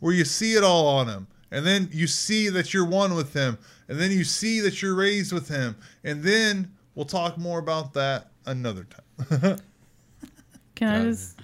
[0.00, 1.28] where you see it all on Him.
[1.52, 3.56] And then you see that you're one with Him.
[3.86, 5.76] And then you see that you're raised with Him.
[6.02, 9.38] And then we'll talk more about that another time.
[10.74, 11.04] Can I God.
[11.04, 11.38] just?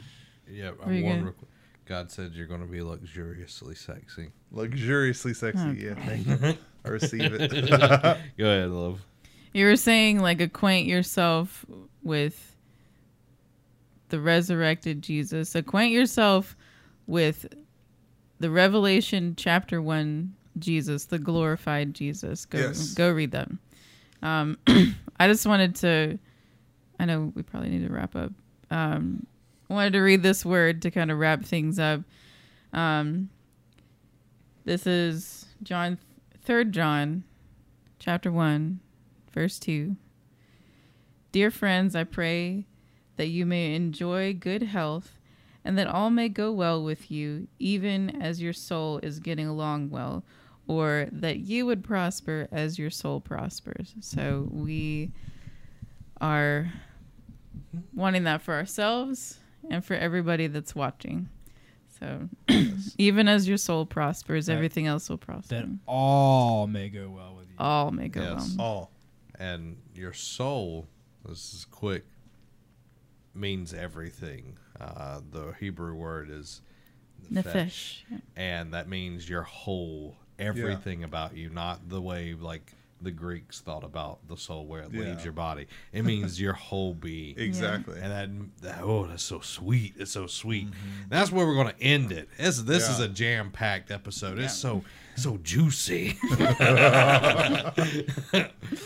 [0.51, 1.15] Yeah, Were you one.
[1.19, 1.25] good?
[1.27, 1.51] real quick.
[1.87, 4.31] God said you're going to be luxuriously sexy.
[4.51, 5.61] Luxuriously sexy.
[5.69, 5.85] Okay.
[5.85, 6.59] Yeah, thank you.
[6.85, 7.51] I receive it.
[8.39, 9.03] Go ahead, love.
[9.53, 11.65] You were saying like acquaint yourself
[12.03, 12.57] with
[14.09, 15.55] the resurrected Jesus.
[15.55, 16.57] Acquaint yourself
[17.07, 17.47] with
[18.39, 22.45] the Revelation chapter one Jesus, the glorified Jesus.
[22.47, 22.95] Go Yes.
[22.95, 23.59] go read them.
[24.23, 26.19] Um, I just wanted to.
[26.99, 28.33] I know we probably need to wrap up.
[28.71, 29.27] Um,
[29.69, 32.03] I wanted to read this word to kind of wrap things up.
[32.73, 33.31] Um,
[34.65, 35.99] this is John,
[36.45, 37.25] third John,
[37.99, 38.81] chapter one,
[39.33, 39.97] verse 2.
[41.33, 42.67] Dear friends, I pray
[43.17, 45.19] that you may enjoy good health
[45.65, 49.91] and that all may go well with you, even as your soul is getting along
[49.91, 50.25] well,
[50.67, 53.95] or that you would prosper as your soul prospers.
[54.01, 55.13] So we
[56.21, 56.73] are
[57.95, 59.39] wanting that for ourselves
[59.71, 61.29] and for everybody that's watching.
[62.01, 62.29] So
[62.99, 65.57] even as your soul prospers, That- everything else will prosper.
[65.57, 67.55] That all may go well with you.
[67.59, 68.55] all may go Yes.
[68.57, 68.67] well.
[68.67, 68.91] all.
[69.39, 70.89] And your soul,
[71.25, 72.05] this is quick,
[73.35, 74.59] means everything.
[74.81, 76.63] Uh, the Hebrew word is
[77.31, 77.99] Nefesh.
[78.37, 83.85] and that means your whole everything about you, not the way like the Greeks thought
[83.85, 85.01] about the soul where it Yeah.
[85.03, 85.67] leaves your body.
[85.93, 87.39] It means your whole being.
[87.39, 87.99] Exactly.
[88.01, 88.29] And that,
[88.63, 89.95] that oh, that's so sweet.
[89.99, 90.67] It's so sweet.
[90.67, 91.09] Mm-hmm.
[91.09, 92.29] That's where we're going to end it.
[92.39, 94.39] This, this is a jam packed episode.
[94.39, 94.85] It's so
[95.17, 96.17] so juicy.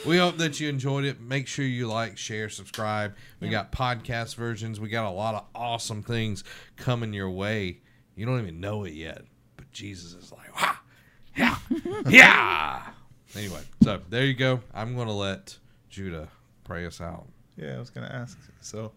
[0.07, 1.21] we hope that you enjoyed it.
[1.21, 3.15] Make sure you like, share, subscribe.
[3.41, 4.81] We got podcast versions.
[4.81, 6.43] We got a lot of awesome things
[6.77, 7.81] coming your way.
[8.17, 9.23] You don't even know it yet,
[9.57, 10.77] but Jesus is like, wow,
[11.37, 11.59] yeah,
[12.09, 12.83] yeah.
[13.37, 14.61] Anyway, so there you go.
[14.73, 15.57] I'm going to let
[15.91, 16.29] Judah
[16.65, 17.27] pray us out.
[17.57, 18.39] Yeah, I was going to ask.
[18.61, 18.93] So,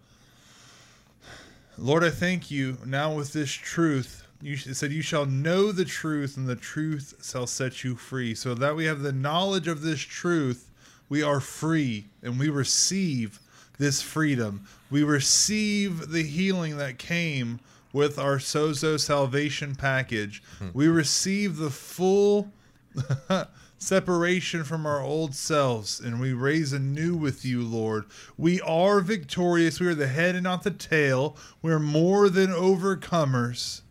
[1.77, 4.25] Lord, I thank you now with this truth.
[4.41, 8.35] You said, You shall know the truth, and the truth shall set you free.
[8.35, 10.69] So that we have the knowledge of this truth,
[11.09, 13.39] we are free and we receive
[13.77, 14.67] this freedom.
[14.89, 17.59] We receive the healing that came
[17.93, 20.43] with our Sozo salvation package.
[20.59, 20.69] Hmm.
[20.73, 22.51] We receive the full
[23.77, 28.05] separation from our old selves, and we raise anew with you, Lord.
[28.37, 29.79] We are victorious.
[29.79, 31.37] We are the head and not the tail.
[31.61, 33.81] We're more than overcomers,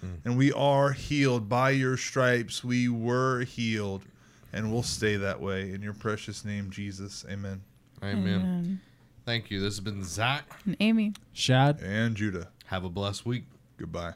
[0.00, 0.14] hmm.
[0.24, 2.62] and we are healed by your stripes.
[2.62, 4.04] We were healed,
[4.52, 5.72] and we'll stay that way.
[5.72, 7.24] In your precious name, Jesus.
[7.28, 7.62] Amen.
[8.02, 8.80] Amen.
[9.24, 9.60] Thank you.
[9.60, 10.44] This has been Zach.
[10.64, 11.14] And Amy.
[11.32, 11.80] Shad.
[11.80, 12.48] And Judah.
[12.66, 13.44] Have a blessed week.
[13.76, 14.14] Goodbye.